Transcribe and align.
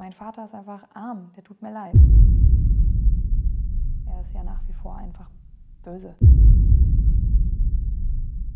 mein 0.00 0.14
Vater 0.14 0.46
ist 0.46 0.54
einfach 0.54 0.82
arm, 0.94 1.30
der 1.36 1.44
tut 1.44 1.60
mir 1.60 1.70
leid. 1.70 1.94
Er 4.06 4.22
ist 4.22 4.32
ja 4.32 4.42
nach 4.42 4.66
wie 4.66 4.72
vor 4.72 4.96
einfach 4.96 5.28
böse. 5.82 6.14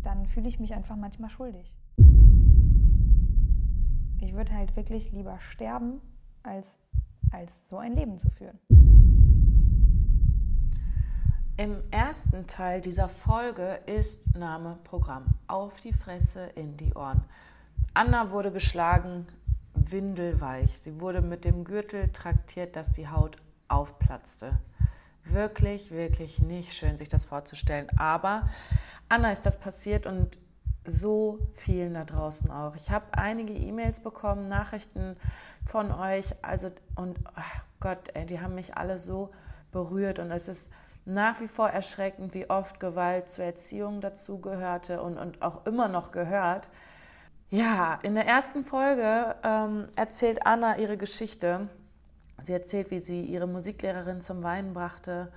Dann 0.01 0.25
fühle 0.25 0.49
ich 0.49 0.59
mich 0.59 0.73
einfach 0.73 0.95
manchmal 0.95 1.29
schuldig. 1.29 1.71
Ich 4.21 4.33
würde 4.33 4.55
halt 4.55 4.75
wirklich 4.75 5.11
lieber 5.11 5.37
sterben, 5.39 6.01
als, 6.41 6.79
als 7.29 7.53
so 7.69 7.77
ein 7.77 7.93
Leben 7.93 8.17
zu 8.17 8.31
führen. 8.31 8.57
Im 11.57 11.79
ersten 11.91 12.47
Teil 12.47 12.81
dieser 12.81 13.07
Folge 13.07 13.81
ist 13.85 14.35
Name 14.35 14.79
Programm. 14.83 15.25
Auf 15.45 15.79
die 15.79 15.93
Fresse, 15.93 16.47
in 16.55 16.75
die 16.75 16.95
Ohren. 16.95 17.21
Anna 17.93 18.31
wurde 18.31 18.51
geschlagen, 18.51 19.27
windelweich. 19.91 20.79
Sie 20.79 20.99
wurde 20.99 21.21
mit 21.21 21.45
dem 21.45 21.63
Gürtel 21.63 22.11
traktiert, 22.11 22.75
dass 22.75 22.91
die 22.91 23.07
Haut 23.07 23.37
aufplatzte. 23.67 24.59
Wirklich, 25.23 25.91
wirklich 25.91 26.39
nicht 26.39 26.73
schön, 26.73 26.97
sich 26.97 27.09
das 27.09 27.25
vorzustellen. 27.25 27.87
Aber 27.97 28.49
Anna 29.09 29.31
ist 29.31 29.45
das 29.45 29.59
passiert 29.59 30.05
und 30.05 30.37
so 30.85 31.39
vielen 31.55 31.95
da 31.95 32.03
draußen 32.03 32.51
auch. 32.51 32.75
Ich 32.75 32.91
habe 32.91 33.05
einige 33.13 33.53
E-Mails 33.53 33.99
bekommen, 33.99 34.47
Nachrichten 34.47 35.17
von 35.65 35.91
euch. 35.91 36.35
Also, 36.43 36.69
und 36.95 37.19
oh 37.35 37.61
Gott, 37.79 38.09
ey, 38.13 38.25
die 38.25 38.39
haben 38.39 38.55
mich 38.55 38.77
alle 38.77 38.97
so 38.99 39.31
berührt. 39.71 40.19
Und 40.19 40.31
es 40.31 40.47
ist 40.47 40.71
nach 41.05 41.39
wie 41.39 41.47
vor 41.47 41.69
erschreckend, 41.69 42.33
wie 42.33 42.49
oft 42.49 42.79
Gewalt 42.79 43.29
zur 43.29 43.45
Erziehung 43.45 44.01
dazugehörte 44.01 45.01
und, 45.01 45.17
und 45.17 45.41
auch 45.41 45.65
immer 45.65 45.87
noch 45.87 46.11
gehört. 46.11 46.69
Ja, 47.55 47.99
in 48.03 48.15
der 48.15 48.27
ersten 48.27 48.65
Folge 48.65 49.33
ähm, 49.41 49.85
erzählt 49.95 50.45
Anna 50.45 50.77
ihre 50.77 50.97
Geschichte. 50.97 51.69
Sie 52.41 52.51
erzählt, 52.51 52.91
wie 52.91 52.99
sie 52.99 53.21
ihre 53.21 53.47
Musiklehrerin 53.47 54.21
zum 54.21 54.43
Weinen 54.43 54.73
brachte, 54.73 55.31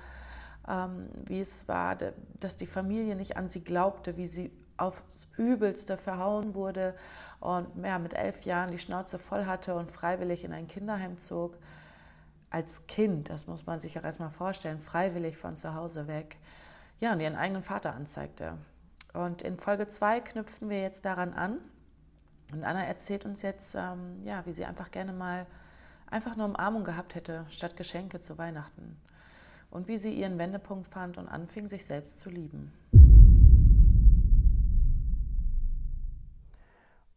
ähm, 0.69 1.11
wie 1.27 1.39
es 1.39 1.69
war, 1.69 1.97
dass 2.41 2.57
die 2.57 2.67
Familie 2.67 3.15
nicht 3.15 3.37
an 3.37 3.51
sie 3.51 3.63
glaubte, 3.63 4.17
wie 4.17 4.27
sie 4.27 4.51
aufs 4.79 5.29
Übelste 5.37 5.97
verhauen 5.97 6.55
wurde 6.55 6.97
und 7.39 7.69
ja, 7.85 8.01
mit 8.01 8.15
elf 8.15 8.43
Jahren 8.43 8.73
die 8.73 8.81
Schnauze 8.81 9.21
voll 9.21 9.47
hatte 9.47 9.77
und 9.77 9.93
freiwillig 9.93 10.43
in 10.43 10.53
ein 10.53 10.67
Kinderheim 10.67 11.19
zog. 11.19 11.57
Als 12.51 12.85
Kind, 12.89 13.31
das 13.31 13.47
muss 13.47 13.65
man 13.65 13.79
sich 13.79 13.97
auch 13.97 14.05
erstmal 14.05 14.31
vorstellen, 14.31 14.81
freiwillig 14.81 15.37
von 15.37 15.57
zu 15.57 15.73
Hause 15.73 16.09
weg. 16.09 16.37
Ja, 16.99 17.13
und 17.13 17.21
ihren 17.21 17.37
eigenen 17.37 17.63
Vater 17.63 17.95
anzeigte. 17.95 18.55
Und 19.13 19.43
in 19.43 19.57
Folge 19.57 19.87
2 19.87 20.19
knüpfen 20.19 20.69
wir 20.69 20.83
jetzt 20.83 21.05
daran 21.05 21.33
an. 21.33 21.59
Und 22.53 22.65
Anna 22.65 22.85
erzählt 22.85 23.25
uns 23.25 23.43
jetzt, 23.43 23.75
ähm, 23.75 24.23
ja, 24.25 24.45
wie 24.47 24.53
sie 24.53 24.65
einfach 24.65 24.91
gerne 24.91 25.13
mal 25.13 25.47
einfach 26.07 26.37
nur 26.37 26.47
Umarmung 26.47 26.85
gehabt 26.85 27.15
hätte, 27.15 27.45
statt 27.51 27.77
Geschenke 27.77 28.21
zu 28.21 28.39
Weihnachten. 28.39 28.97
Und 29.71 29.87
wie 29.87 29.99
sie 29.99 30.15
ihren 30.15 30.39
Wendepunkt 30.39 30.89
fand 30.89 31.19
und 31.19 31.29
anfing, 31.29 31.69
sich 31.69 31.85
selbst 31.85 32.21
zu 32.21 32.31
lieben. 32.31 32.73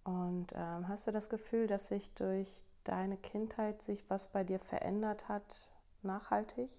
Und 0.04 0.48
ähm, 0.56 0.88
hast 0.88 1.08
du 1.08 1.12
das 1.12 1.30
Gefühl, 1.30 1.68
dass 1.68 1.88
sich 1.88 2.14
durch 2.16 2.66
deine 2.84 3.16
Kindheit 3.16 3.82
sich 3.82 4.10
was 4.10 4.28
bei 4.28 4.44
dir 4.44 4.60
verändert 4.60 5.30
hat, 5.30 5.72
nachhaltig 6.02 6.70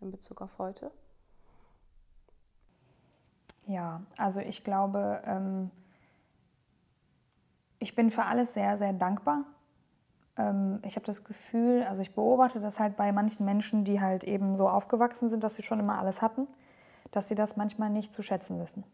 in 0.00 0.10
Bezug 0.10 0.40
auf 0.42 0.58
heute? 0.58 0.90
Ja, 3.66 4.02
also 4.16 4.40
ich 4.40 4.64
glaube, 4.64 5.22
ähm, 5.24 5.70
ich 7.78 7.94
bin 7.94 8.10
für 8.10 8.24
alles 8.24 8.54
sehr, 8.54 8.76
sehr 8.76 8.92
dankbar. 8.92 9.44
Ähm, 10.36 10.80
ich 10.82 10.96
habe 10.96 11.06
das 11.06 11.24
Gefühl, 11.24 11.84
also 11.88 12.00
ich 12.00 12.14
beobachte 12.14 12.60
das 12.60 12.78
halt 12.78 12.96
bei 12.96 13.12
manchen 13.12 13.44
Menschen, 13.44 13.84
die 13.84 14.00
halt 14.00 14.24
eben 14.24 14.56
so 14.56 14.68
aufgewachsen 14.68 15.28
sind, 15.28 15.44
dass 15.44 15.56
sie 15.56 15.62
schon 15.62 15.80
immer 15.80 15.98
alles 15.98 16.22
hatten, 16.22 16.46
dass 17.10 17.28
sie 17.28 17.34
das 17.34 17.56
manchmal 17.56 17.90
nicht 17.90 18.14
zu 18.14 18.22
schätzen 18.22 18.60
wissen. 18.60 18.84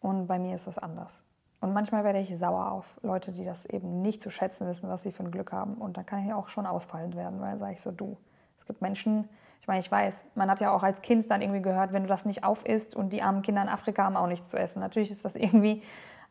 Und 0.00 0.26
bei 0.26 0.38
mir 0.38 0.54
ist 0.54 0.66
das 0.66 0.78
anders. 0.78 1.22
Und 1.60 1.72
manchmal 1.72 2.04
werde 2.04 2.18
ich 2.18 2.36
sauer 2.38 2.72
auf 2.72 2.98
Leute, 3.02 3.32
die 3.32 3.44
das 3.44 3.64
eben 3.64 4.02
nicht 4.02 4.22
zu 4.22 4.28
schätzen 4.30 4.66
wissen, 4.66 4.88
was 4.90 5.02
sie 5.02 5.12
für 5.12 5.22
ein 5.22 5.30
Glück 5.30 5.50
haben. 5.50 5.76
Und 5.76 5.96
dann 5.96 6.04
kann 6.04 6.26
ich 6.26 6.34
auch 6.34 6.48
schon 6.48 6.66
ausfallend 6.66 7.16
werden, 7.16 7.40
weil 7.40 7.58
sage 7.58 7.72
ich 7.72 7.80
so, 7.80 7.90
du, 7.90 8.18
es 8.58 8.66
gibt 8.66 8.82
Menschen, 8.82 9.28
ich 9.62 9.66
meine, 9.66 9.80
ich 9.80 9.90
weiß, 9.90 10.26
man 10.34 10.50
hat 10.50 10.60
ja 10.60 10.72
auch 10.72 10.82
als 10.82 11.00
Kind 11.00 11.30
dann 11.30 11.40
irgendwie 11.40 11.62
gehört, 11.62 11.94
wenn 11.94 12.02
du 12.02 12.08
das 12.08 12.26
nicht 12.26 12.44
aufisst 12.44 12.94
und 12.94 13.14
die 13.14 13.22
armen 13.22 13.40
Kinder 13.40 13.62
in 13.62 13.70
Afrika 13.70 14.04
haben 14.04 14.14
auch 14.14 14.26
nichts 14.26 14.48
zu 14.48 14.58
essen. 14.58 14.80
Natürlich 14.80 15.10
ist 15.10 15.24
das 15.24 15.36
irgendwie 15.36 15.82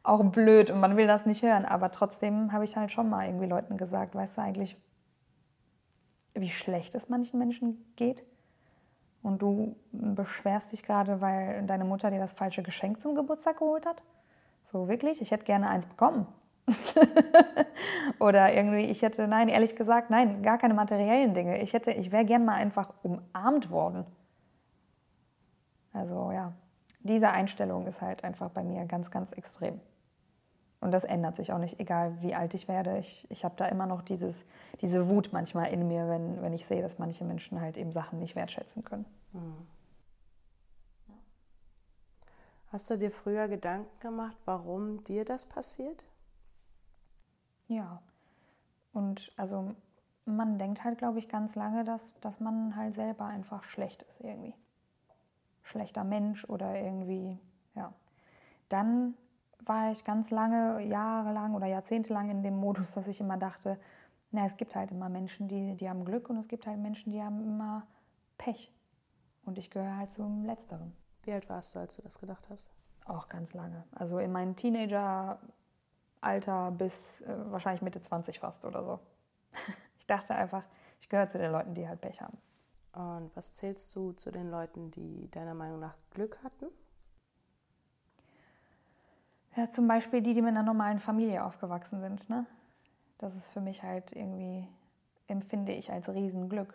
auch 0.03 0.23
blöd 0.23 0.69
und 0.69 0.79
man 0.79 0.97
will 0.97 1.07
das 1.07 1.25
nicht 1.25 1.41
hören, 1.41 1.65
aber 1.65 1.91
trotzdem 1.91 2.51
habe 2.51 2.65
ich 2.65 2.75
halt 2.75 2.91
schon 2.91 3.09
mal 3.09 3.25
irgendwie 3.25 3.47
Leuten 3.47 3.77
gesagt, 3.77 4.15
weißt 4.15 4.37
du 4.37 4.41
eigentlich, 4.41 4.77
wie 6.33 6.49
schlecht 6.49 6.93
es 6.95 7.09
manchen 7.09 7.39
Menschen 7.39 7.93
geht? 7.95 8.23
Und 9.21 9.41
du 9.41 9.77
beschwerst 9.91 10.73
dich 10.73 10.83
gerade, 10.83 11.21
weil 11.21 11.63
deine 11.65 11.85
Mutter 11.85 12.11
dir 12.11 12.19
das 12.19 12.33
falsche 12.33 12.61
Geschenk 12.61 13.01
zum 13.01 13.15
Geburtstag 13.15 13.59
geholt 13.59 13.85
hat? 13.85 14.01
So 14.63 14.89
wirklich, 14.89 15.21
ich 15.21 15.31
hätte 15.31 15.45
gerne 15.45 15.69
eins 15.69 15.85
bekommen. 15.85 16.27
Oder 18.19 18.53
irgendwie, 18.53 18.85
ich 18.85 19.01
hätte, 19.01 19.27
nein, 19.27 19.47
ehrlich 19.47 19.75
gesagt, 19.75 20.09
nein, 20.09 20.43
gar 20.43 20.57
keine 20.57 20.73
materiellen 20.73 21.33
Dinge. 21.33 21.61
Ich 21.61 21.71
hätte, 21.71 21.91
ich 21.91 22.11
wäre 22.11 22.25
gern 22.25 22.43
mal 22.43 22.55
einfach 22.55 22.93
umarmt 23.03 23.69
worden. 23.69 24.05
Also 25.93 26.31
ja, 26.31 26.51
diese 26.99 27.29
Einstellung 27.29 27.85
ist 27.87 28.01
halt 28.01 28.23
einfach 28.23 28.49
bei 28.49 28.63
mir 28.63 28.85
ganz, 28.85 29.11
ganz 29.11 29.31
extrem. 29.31 29.79
Und 30.83 30.91
das 30.91 31.05
ändert 31.05 31.37
sich 31.37 31.53
auch 31.53 31.59
nicht, 31.59 31.79
egal 31.79 32.21
wie 32.21 32.35
alt 32.35 32.53
ich 32.53 32.67
werde. 32.67 32.97
Ich, 32.97 33.25
ich 33.31 33.45
habe 33.45 33.55
da 33.55 33.67
immer 33.67 33.85
noch 33.85 34.01
dieses, 34.01 34.45
diese 34.81 35.09
Wut 35.09 35.29
manchmal 35.31 35.71
in 35.71 35.87
mir, 35.87 36.09
wenn, 36.09 36.41
wenn 36.41 36.51
ich 36.51 36.65
sehe, 36.65 36.81
dass 36.81 36.99
manche 36.99 37.23
Menschen 37.23 37.61
halt 37.61 37.77
eben 37.77 37.93
Sachen 37.93 38.19
nicht 38.19 38.35
wertschätzen 38.35 38.83
können. 38.83 39.05
Mhm. 39.31 39.65
Hast 42.69 42.89
du 42.89 42.97
dir 42.97 43.11
früher 43.11 43.47
Gedanken 43.47 43.97
gemacht, 44.01 44.35
warum 44.43 45.03
dir 45.05 45.23
das 45.23 45.45
passiert? 45.45 46.03
Ja. 47.69 48.01
Und 48.91 49.31
also 49.37 49.73
man 50.25 50.59
denkt 50.59 50.83
halt, 50.83 50.97
glaube 50.97 51.19
ich, 51.19 51.29
ganz 51.29 51.55
lange, 51.55 51.85
dass, 51.85 52.11
dass 52.19 52.41
man 52.41 52.75
halt 52.75 52.93
selber 52.93 53.25
einfach 53.25 53.63
schlecht 53.63 54.03
ist 54.03 54.19
irgendwie. 54.19 54.53
Schlechter 55.61 56.03
Mensch 56.03 56.43
oder 56.49 56.75
irgendwie, 56.75 57.39
ja. 57.73 57.93
Dann 58.67 59.13
war 59.65 59.91
ich 59.91 60.03
ganz 60.03 60.29
lange, 60.29 60.81
jahrelang 60.81 61.55
oder 61.55 61.67
jahrzehntelang 61.67 62.29
in 62.29 62.43
dem 62.43 62.55
Modus, 62.55 62.93
dass 62.93 63.07
ich 63.07 63.19
immer 63.19 63.37
dachte, 63.37 63.79
na, 64.31 64.45
es 64.45 64.57
gibt 64.57 64.75
halt 64.75 64.91
immer 64.91 65.09
Menschen, 65.09 65.47
die, 65.47 65.75
die 65.75 65.89
haben 65.89 66.05
Glück 66.05 66.29
und 66.29 66.37
es 66.37 66.47
gibt 66.47 66.65
halt 66.65 66.79
Menschen, 66.79 67.11
die 67.11 67.21
haben 67.21 67.41
immer 67.43 67.85
Pech. 68.37 68.71
Und 69.45 69.57
ich 69.57 69.69
gehöre 69.69 69.97
halt 69.97 70.13
zum 70.13 70.45
Letzteren. 70.45 70.93
Wie 71.23 71.33
alt 71.33 71.49
warst 71.49 71.75
du, 71.75 71.79
als 71.79 71.95
du 71.95 72.01
das 72.01 72.19
gedacht 72.19 72.49
hast? 72.49 72.71
Auch 73.05 73.29
ganz 73.29 73.53
lange. 73.53 73.83
Also 73.93 74.19
in 74.19 74.31
meinem 74.31 74.55
Teenageralter 74.55 75.39
bis 76.71 77.21
äh, 77.21 77.51
wahrscheinlich 77.51 77.81
Mitte 77.81 78.01
20 78.01 78.39
fast 78.39 78.65
oder 78.65 78.83
so. 78.83 78.99
ich 79.99 80.07
dachte 80.07 80.33
einfach, 80.35 80.63
ich 80.99 81.09
gehöre 81.09 81.29
zu 81.29 81.37
den 81.37 81.51
Leuten, 81.51 81.75
die 81.75 81.87
halt 81.87 82.01
Pech 82.01 82.21
haben. 82.21 82.37
Und 82.93 83.35
was 83.35 83.53
zählst 83.53 83.95
du 83.95 84.13
zu 84.13 84.31
den 84.31 84.49
Leuten, 84.49 84.91
die 84.91 85.29
deiner 85.31 85.53
Meinung 85.53 85.79
nach 85.79 85.95
Glück 86.11 86.43
hatten? 86.43 86.67
Ja, 89.55 89.69
zum 89.69 89.87
Beispiel 89.87 90.21
die, 90.21 90.33
die 90.33 90.41
mit 90.41 90.49
einer 90.49 90.63
normalen 90.63 90.99
Familie 90.99 91.43
aufgewachsen 91.43 92.01
sind. 92.01 92.29
Ne? 92.29 92.45
Das 93.19 93.35
ist 93.35 93.47
für 93.47 93.61
mich 93.61 93.83
halt 93.83 94.11
irgendwie, 94.11 94.67
empfinde 95.27 95.73
ich 95.73 95.91
als 95.91 96.09
Riesenglück 96.09 96.73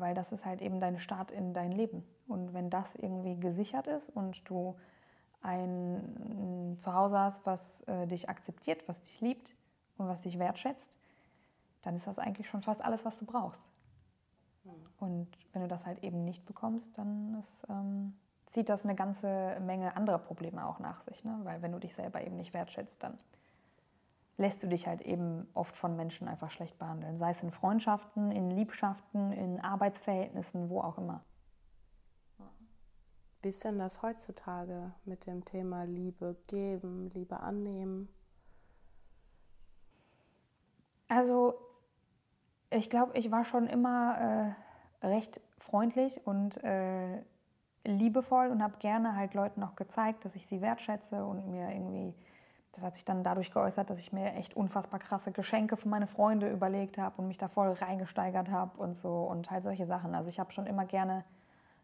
weil 0.00 0.14
das 0.14 0.32
ist 0.32 0.44
halt 0.44 0.62
eben 0.62 0.80
dein 0.80 0.98
Start 0.98 1.30
in 1.30 1.52
dein 1.54 1.72
Leben. 1.72 2.04
Und 2.26 2.54
wenn 2.54 2.70
das 2.70 2.94
irgendwie 2.94 3.38
gesichert 3.38 3.86
ist 3.86 4.08
und 4.10 4.48
du 4.48 4.76
ein 5.42 6.76
Zuhause 6.80 7.18
hast, 7.18 7.46
was 7.46 7.82
äh, 7.82 8.06
dich 8.06 8.28
akzeptiert, 8.28 8.86
was 8.88 9.00
dich 9.02 9.20
liebt 9.20 9.54
und 9.96 10.08
was 10.08 10.22
dich 10.22 10.38
wertschätzt, 10.38 10.98
dann 11.82 11.94
ist 11.94 12.06
das 12.06 12.18
eigentlich 12.18 12.48
schon 12.48 12.62
fast 12.62 12.82
alles, 12.82 13.04
was 13.04 13.16
du 13.16 13.24
brauchst. 13.24 13.60
Mhm. 14.64 14.72
Und 14.98 15.28
wenn 15.52 15.62
du 15.62 15.68
das 15.68 15.86
halt 15.86 16.02
eben 16.02 16.24
nicht 16.24 16.44
bekommst, 16.46 16.96
dann 16.98 17.36
ist, 17.38 17.64
ähm, 17.68 18.14
zieht 18.56 18.70
das 18.70 18.84
eine 18.84 18.94
ganze 18.94 19.60
Menge 19.60 19.94
anderer 19.96 20.18
Probleme 20.18 20.64
auch 20.66 20.78
nach 20.78 21.02
sich. 21.02 21.22
Ne? 21.26 21.38
Weil 21.42 21.60
wenn 21.60 21.72
du 21.72 21.78
dich 21.78 21.94
selber 21.94 22.22
eben 22.22 22.36
nicht 22.36 22.54
wertschätzt, 22.54 23.02
dann 23.02 23.18
lässt 24.38 24.62
du 24.62 24.66
dich 24.66 24.86
halt 24.86 25.02
eben 25.02 25.46
oft 25.52 25.76
von 25.76 25.94
Menschen 25.94 26.26
einfach 26.26 26.50
schlecht 26.50 26.78
behandeln. 26.78 27.18
Sei 27.18 27.32
es 27.32 27.42
in 27.42 27.50
Freundschaften, 27.50 28.30
in 28.30 28.50
Liebschaften, 28.50 29.30
in 29.32 29.60
Arbeitsverhältnissen, 29.60 30.70
wo 30.70 30.80
auch 30.80 30.96
immer. 30.96 31.22
Wie 33.42 33.50
ist 33.50 33.62
denn 33.62 33.78
das 33.78 34.00
heutzutage 34.00 34.90
mit 35.04 35.26
dem 35.26 35.44
Thema 35.44 35.84
Liebe 35.84 36.34
geben, 36.46 37.10
Liebe 37.10 37.40
annehmen? 37.40 38.08
Also, 41.08 41.60
ich 42.70 42.88
glaube, 42.88 43.18
ich 43.18 43.30
war 43.30 43.44
schon 43.44 43.66
immer 43.66 44.54
äh, 45.02 45.06
recht 45.06 45.42
freundlich 45.58 46.26
und 46.26 46.56
äh, 46.64 47.22
liebevoll 47.86 48.48
und 48.48 48.62
habe 48.62 48.76
gerne 48.78 49.16
halt 49.16 49.34
Leuten 49.34 49.62
auch 49.62 49.76
gezeigt, 49.76 50.24
dass 50.24 50.34
ich 50.34 50.46
sie 50.46 50.60
wertschätze 50.60 51.24
und 51.24 51.48
mir 51.50 51.70
irgendwie 51.70 52.14
das 52.76 52.84
hat 52.84 52.94
sich 52.94 53.06
dann 53.06 53.24
dadurch 53.24 53.50
geäußert, 53.50 53.88
dass 53.88 53.98
ich 53.98 54.12
mir 54.12 54.34
echt 54.34 54.54
unfassbar 54.54 55.00
krasse 55.00 55.32
Geschenke 55.32 55.78
für 55.78 55.88
meine 55.88 56.06
Freunde 56.06 56.50
überlegt 56.50 56.98
habe 56.98 57.22
und 57.22 57.28
mich 57.28 57.38
da 57.38 57.48
voll 57.48 57.72
reingesteigert 57.72 58.50
habe 58.50 58.78
und 58.78 58.94
so 58.96 59.24
und 59.24 59.50
halt 59.50 59.64
solche 59.64 59.86
Sachen. 59.86 60.14
Also 60.14 60.28
ich 60.28 60.38
habe 60.38 60.52
schon 60.52 60.66
immer 60.66 60.84
gerne 60.84 61.24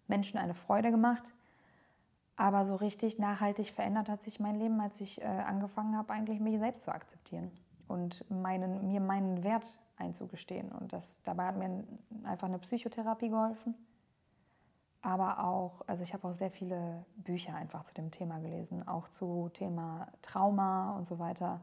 Menschen 0.07 0.39
eine 0.39 0.55
Freude 0.55 0.91
gemacht. 0.91 1.23
Aber 2.37 2.65
so 2.65 2.75
richtig 2.75 3.19
nachhaltig 3.19 3.73
verändert 3.73 4.09
hat 4.09 4.23
sich 4.23 4.41
mein 4.41 4.59
Leben, 4.59 4.81
als 4.81 5.01
ich 5.01 5.21
äh, 5.21 5.25
angefangen 5.25 5.97
habe, 5.97 6.13
eigentlich 6.13 6.41
mich 6.41 6.59
selbst 6.59 6.85
zu 6.85 6.93
akzeptieren 6.93 7.51
und 7.89 8.29
meinen, 8.31 8.87
mir 8.87 9.01
meinen 9.01 9.45
Wert 9.45 9.79
einzugestehen. 9.97 10.73
Und 10.73 10.93
das, 10.93 11.23
dabei 11.23 11.47
hat 11.47 11.57
mir 11.57 11.85
einfach 12.25 12.49
eine 12.49 12.59
Psychotherapie 12.59 13.29
geholfen. 13.29 13.75
Aber 15.03 15.45
auch, 15.45 15.83
also 15.89 16.05
ich 16.05 16.15
habe 16.15 16.29
auch 16.29 16.33
sehr 16.33 16.51
viele 16.51 17.05
Bücher 17.17 17.55
einfach 17.57 17.83
zu 17.85 17.93
dem 17.93 18.13
Thema 18.13 18.39
gelesen, 18.39 18.87
auch 18.87 19.09
zu 19.09 19.51
Thema 19.53 20.07
Trauma 20.23 20.97
und 20.97 21.09
so 21.09 21.19
weiter. 21.19 21.61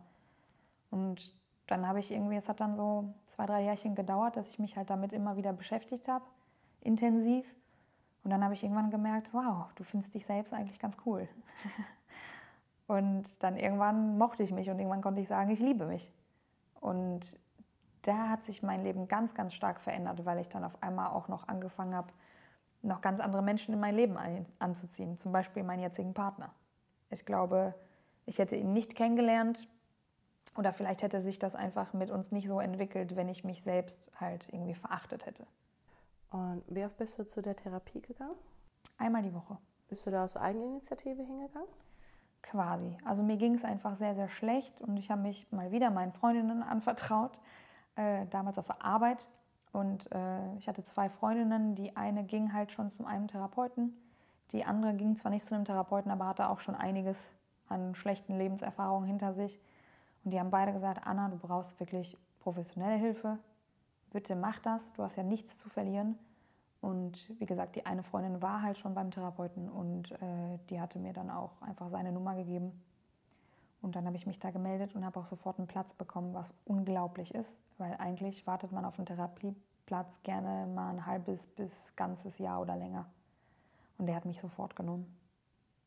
Und 0.91 1.33
dann 1.67 1.87
habe 1.87 1.99
ich 1.99 2.11
irgendwie, 2.11 2.35
es 2.35 2.49
hat 2.49 2.59
dann 2.59 2.75
so 2.75 3.13
zwei, 3.27 3.45
drei 3.45 3.63
Jährchen 3.63 3.95
gedauert, 3.95 4.35
dass 4.35 4.49
ich 4.49 4.59
mich 4.59 4.75
halt 4.75 4.89
damit 4.89 5.13
immer 5.13 5.37
wieder 5.37 5.53
beschäftigt 5.53 6.09
habe, 6.09 6.25
intensiv. 6.81 7.55
Und 8.25 8.31
dann 8.31 8.43
habe 8.43 8.53
ich 8.53 8.63
irgendwann 8.63 8.91
gemerkt, 8.91 9.33
wow, 9.33 9.71
du 9.75 9.85
findest 9.85 10.13
dich 10.13 10.25
selbst 10.25 10.53
eigentlich 10.53 10.79
ganz 10.79 10.97
cool. 11.05 11.29
und 12.87 13.41
dann 13.41 13.55
irgendwann 13.55 14.17
mochte 14.17 14.43
ich 14.43 14.51
mich 14.51 14.69
und 14.69 14.79
irgendwann 14.79 15.01
konnte 15.01 15.21
ich 15.21 15.29
sagen, 15.29 15.49
ich 15.49 15.59
liebe 15.59 15.85
mich. 15.85 16.11
Und 16.81 17.39
da 18.01 18.29
hat 18.29 18.43
sich 18.43 18.63
mein 18.63 18.83
Leben 18.83 19.07
ganz, 19.07 19.33
ganz 19.33 19.53
stark 19.53 19.79
verändert, 19.79 20.25
weil 20.25 20.39
ich 20.39 20.49
dann 20.49 20.65
auf 20.65 20.81
einmal 20.83 21.11
auch 21.11 21.29
noch 21.29 21.47
angefangen 21.47 21.95
habe, 21.95 22.11
noch 22.81 23.01
ganz 23.01 23.19
andere 23.19 23.41
Menschen 23.41 23.73
in 23.73 23.79
mein 23.79 23.95
Leben 23.95 24.17
anzuziehen. 24.59 25.17
Zum 25.17 25.31
Beispiel 25.31 25.63
meinen 25.63 25.81
jetzigen 25.81 26.13
Partner. 26.13 26.53
Ich 27.09 27.25
glaube, 27.25 27.75
ich 28.25 28.37
hätte 28.37 28.55
ihn 28.55 28.73
nicht 28.73 28.95
kennengelernt 28.95 29.67
oder 30.55 30.73
vielleicht 30.73 31.01
hätte 31.01 31.21
sich 31.21 31.39
das 31.39 31.55
einfach 31.55 31.93
mit 31.93 32.11
uns 32.11 32.31
nicht 32.31 32.47
so 32.47 32.59
entwickelt, 32.59 33.15
wenn 33.15 33.29
ich 33.29 33.43
mich 33.43 33.63
selbst 33.63 34.11
halt 34.19 34.49
irgendwie 34.51 34.75
verachtet 34.75 35.25
hätte. 35.25 35.45
Und 36.31 36.63
wie 36.67 36.85
oft 36.85 36.97
bist 36.97 37.17
du 37.17 37.25
zu 37.25 37.41
der 37.41 37.55
Therapie 37.55 38.01
gegangen? 38.01 38.35
Einmal 38.97 39.23
die 39.23 39.33
Woche. 39.33 39.57
Bist 39.87 40.05
du 40.05 40.11
da 40.11 40.23
aus 40.23 40.37
Eigeninitiative 40.37 41.23
hingegangen? 41.23 41.67
Quasi. 42.41 42.97
Also 43.03 43.23
mir 43.23 43.37
ging 43.37 43.55
es 43.55 43.63
einfach 43.63 43.95
sehr, 43.95 44.15
sehr 44.15 44.29
schlecht 44.29 44.79
und 44.81 44.97
ich 44.97 45.09
habe 45.09 45.21
mich 45.21 45.51
mal 45.51 45.71
wieder 45.71 45.89
meinen 45.89 46.13
Freundinnen 46.13 46.63
anvertraut, 46.63 47.39
äh, 47.95 48.27
damals 48.27 48.57
auf 48.59 48.67
der 48.67 48.83
Arbeit. 48.83 49.27
Und 49.79 50.11
äh, 50.11 50.57
ich 50.57 50.67
hatte 50.67 50.83
zwei 50.83 51.07
Freundinnen, 51.07 51.73
die 51.73 51.95
eine 51.95 52.25
ging 52.25 52.51
halt 52.51 52.73
schon 52.73 52.91
zu 52.91 53.05
einem 53.05 53.29
Therapeuten, 53.29 53.93
die 54.51 54.65
andere 54.65 54.93
ging 54.93 55.15
zwar 55.15 55.31
nicht 55.31 55.45
zu 55.45 55.55
einem 55.55 55.63
Therapeuten, 55.63 56.11
aber 56.11 56.27
hatte 56.27 56.49
auch 56.49 56.59
schon 56.59 56.75
einiges 56.75 57.29
an 57.69 57.95
schlechten 57.95 58.37
Lebenserfahrungen 58.37 59.07
hinter 59.07 59.33
sich. 59.33 59.57
Und 60.25 60.31
die 60.31 60.39
haben 60.39 60.49
beide 60.49 60.73
gesagt, 60.73 61.07
Anna, 61.07 61.29
du 61.29 61.37
brauchst 61.37 61.79
wirklich 61.79 62.17
professionelle 62.41 62.97
Hilfe. 62.97 63.37
Bitte 64.11 64.35
mach 64.35 64.59
das, 64.59 64.91
du 64.93 65.03
hast 65.03 65.15
ja 65.15 65.23
nichts 65.23 65.57
zu 65.57 65.69
verlieren. 65.69 66.19
Und 66.81 67.29
wie 67.39 67.45
gesagt, 67.45 67.77
die 67.77 67.85
eine 67.85 68.03
Freundin 68.03 68.41
war 68.41 68.61
halt 68.61 68.77
schon 68.77 68.93
beim 68.93 69.11
Therapeuten 69.11 69.69
und 69.69 70.11
äh, 70.11 70.57
die 70.69 70.81
hatte 70.81 70.99
mir 70.99 71.13
dann 71.13 71.29
auch 71.29 71.61
einfach 71.61 71.89
seine 71.89 72.11
Nummer 72.11 72.35
gegeben. 72.35 72.71
Und 73.81 73.95
dann 73.95 74.05
habe 74.05 74.17
ich 74.17 74.27
mich 74.27 74.39
da 74.39 74.51
gemeldet 74.51 74.93
und 74.93 75.05
habe 75.05 75.19
auch 75.21 75.27
sofort 75.27 75.57
einen 75.57 75.67
Platz 75.67 75.93
bekommen, 75.93 76.33
was 76.33 76.51
unglaublich 76.65 77.33
ist, 77.33 77.57
weil 77.77 77.95
eigentlich 77.97 78.45
wartet 78.45 78.73
man 78.73 78.83
auf 78.83 78.97
einen 78.97 79.05
Therapieplatz 79.89 80.21
gerne 80.23 80.67
mal 80.67 80.89
ein 80.89 81.05
halbes 81.05 81.47
bis 81.47 81.95
ganzes 81.95 82.37
Jahr 82.37 82.61
oder 82.61 82.75
länger. 82.75 83.09
Und 83.97 84.05
der 84.05 84.15
hat 84.15 84.25
mich 84.25 84.39
sofort 84.39 84.75
genommen. 84.75 85.17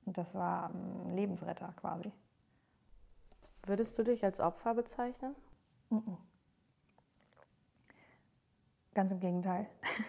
Und 0.04 0.18
das 0.18 0.34
war 0.34 0.70
ein 0.70 1.14
Lebensretter 1.14 1.72
quasi. 1.76 2.12
Würdest 3.64 3.96
du 3.98 4.02
dich 4.02 4.24
als 4.24 4.40
Opfer 4.40 4.74
bezeichnen? 4.74 5.34
Mm 5.90 5.98
-mm. 5.98 6.16
Ganz 8.94 9.12
im 9.12 9.20
Gegenteil. 9.20 9.66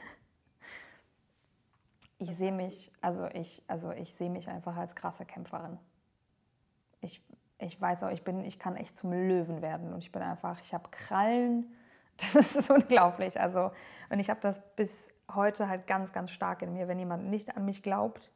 Ich 2.19 2.38
sehe 2.38 2.54
mich, 2.54 2.89
also 3.01 3.25
ich, 3.25 3.62
also 3.68 3.92
ich 3.92 4.16
sehe 4.16 4.30
mich 4.30 4.48
einfach 4.48 4.78
als 4.78 4.96
krasse 4.96 5.25
Kämpferin. 5.25 5.78
Ich 7.01 7.22
ich 7.57 7.80
weiß 7.80 8.04
auch, 8.04 8.12
ich 8.12 8.24
bin, 8.24 8.46
ich 8.46 8.60
kann 8.60 8.78
echt 8.78 8.98
zum 8.98 9.12
Löwen 9.12 9.62
werden 9.62 9.94
und 9.94 10.00
ich 10.00 10.12
bin 10.13 10.22
einfach, 10.22 10.62
ich 10.62 10.74
habe 10.74 10.89
Krallen, 10.89 11.74
das 12.33 12.56
ist 12.56 12.69
unglaublich. 12.69 13.39
Also, 13.39 13.71
und 14.10 14.19
ich 14.19 14.30
habe 14.30 14.39
das 14.42 14.62
bis 14.75 15.12
heute 15.33 15.68
halt 15.68 15.88
ganz, 15.88 16.13
ganz 16.13 16.31
stark 16.31 16.62
in 16.62 16.74
mir. 16.74 16.88
Wenn 16.88 17.00
jemand 17.00 17.25
nicht 17.30 17.56
an 17.56 17.65
mich 17.65 17.83
glaubt, 17.83 18.31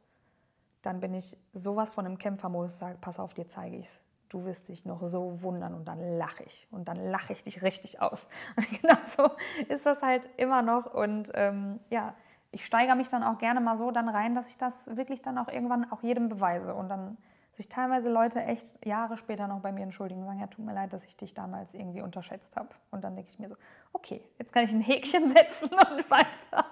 dann 0.82 1.00
bin 1.00 1.14
ich 1.14 1.36
sowas 1.52 1.90
von 1.90 2.06
im 2.06 2.18
Kämpfermodus, 2.18 2.78
sage, 2.78 2.98
pass 3.00 3.18
auf, 3.18 3.34
dir 3.34 3.48
zeige 3.48 3.76
ich 3.76 3.86
es. 3.86 4.00
Du 4.28 4.44
wirst 4.44 4.68
dich 4.68 4.84
noch 4.84 5.00
so 5.08 5.42
wundern 5.42 5.74
und 5.74 5.88
dann 5.88 6.18
lache 6.18 6.42
ich. 6.44 6.68
Und 6.70 6.88
dann 6.88 6.96
lache 6.96 7.32
ich 7.32 7.44
dich 7.44 7.62
richtig 7.62 8.02
aus. 8.02 8.26
Und 8.56 8.82
genau 8.82 8.98
so 9.06 9.30
ist 9.68 9.86
das 9.86 10.02
halt 10.02 10.28
immer 10.36 10.60
noch. 10.60 10.92
Und 10.92 11.30
ähm, 11.32 11.80
ja, 11.88 12.14
ich 12.50 12.66
steigere 12.66 12.94
mich 12.94 13.08
dann 13.08 13.22
auch 13.22 13.38
gerne 13.38 13.60
mal 13.60 13.78
so 13.78 13.90
dann 13.90 14.08
rein, 14.08 14.34
dass 14.34 14.46
ich 14.48 14.58
das 14.58 14.94
wirklich 14.96 15.22
dann 15.22 15.38
auch 15.38 15.48
irgendwann 15.48 15.90
auch 15.90 16.02
jedem 16.02 16.28
beweise. 16.28 16.74
Und 16.74 16.90
dann 16.90 17.16
sich 17.58 17.68
teilweise 17.68 18.08
Leute 18.08 18.40
echt 18.40 18.86
Jahre 18.86 19.16
später 19.16 19.48
noch 19.48 19.60
bei 19.60 19.72
mir 19.72 19.82
entschuldigen 19.82 20.20
und 20.20 20.26
sagen, 20.28 20.38
ja, 20.38 20.46
tut 20.46 20.64
mir 20.64 20.72
leid, 20.72 20.92
dass 20.92 21.04
ich 21.04 21.16
dich 21.16 21.34
damals 21.34 21.74
irgendwie 21.74 22.00
unterschätzt 22.00 22.56
habe. 22.56 22.68
Und 22.92 23.02
dann 23.02 23.16
denke 23.16 23.30
ich 23.32 23.38
mir 23.40 23.48
so, 23.48 23.56
okay, 23.92 24.22
jetzt 24.38 24.52
kann 24.52 24.64
ich 24.64 24.72
ein 24.72 24.80
Häkchen 24.80 25.28
setzen 25.36 25.68
und 25.68 26.08
weiter. 26.08 26.64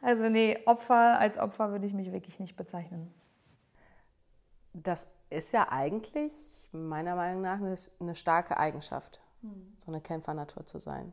also 0.00 0.30
nee, 0.30 0.58
Opfer, 0.64 1.18
als 1.18 1.36
Opfer 1.36 1.70
würde 1.70 1.86
ich 1.86 1.92
mich 1.92 2.12
wirklich 2.12 2.40
nicht 2.40 2.56
bezeichnen. 2.56 3.12
Das 4.72 5.06
ist 5.28 5.52
ja 5.52 5.70
eigentlich 5.70 6.70
meiner 6.72 7.14
Meinung 7.14 7.42
nach 7.42 7.58
eine, 7.58 7.74
eine 8.00 8.14
starke 8.14 8.56
Eigenschaft, 8.56 9.20
hm. 9.42 9.74
so 9.76 9.92
eine 9.92 10.00
Kämpfernatur 10.00 10.64
zu 10.64 10.78
sein. 10.78 11.12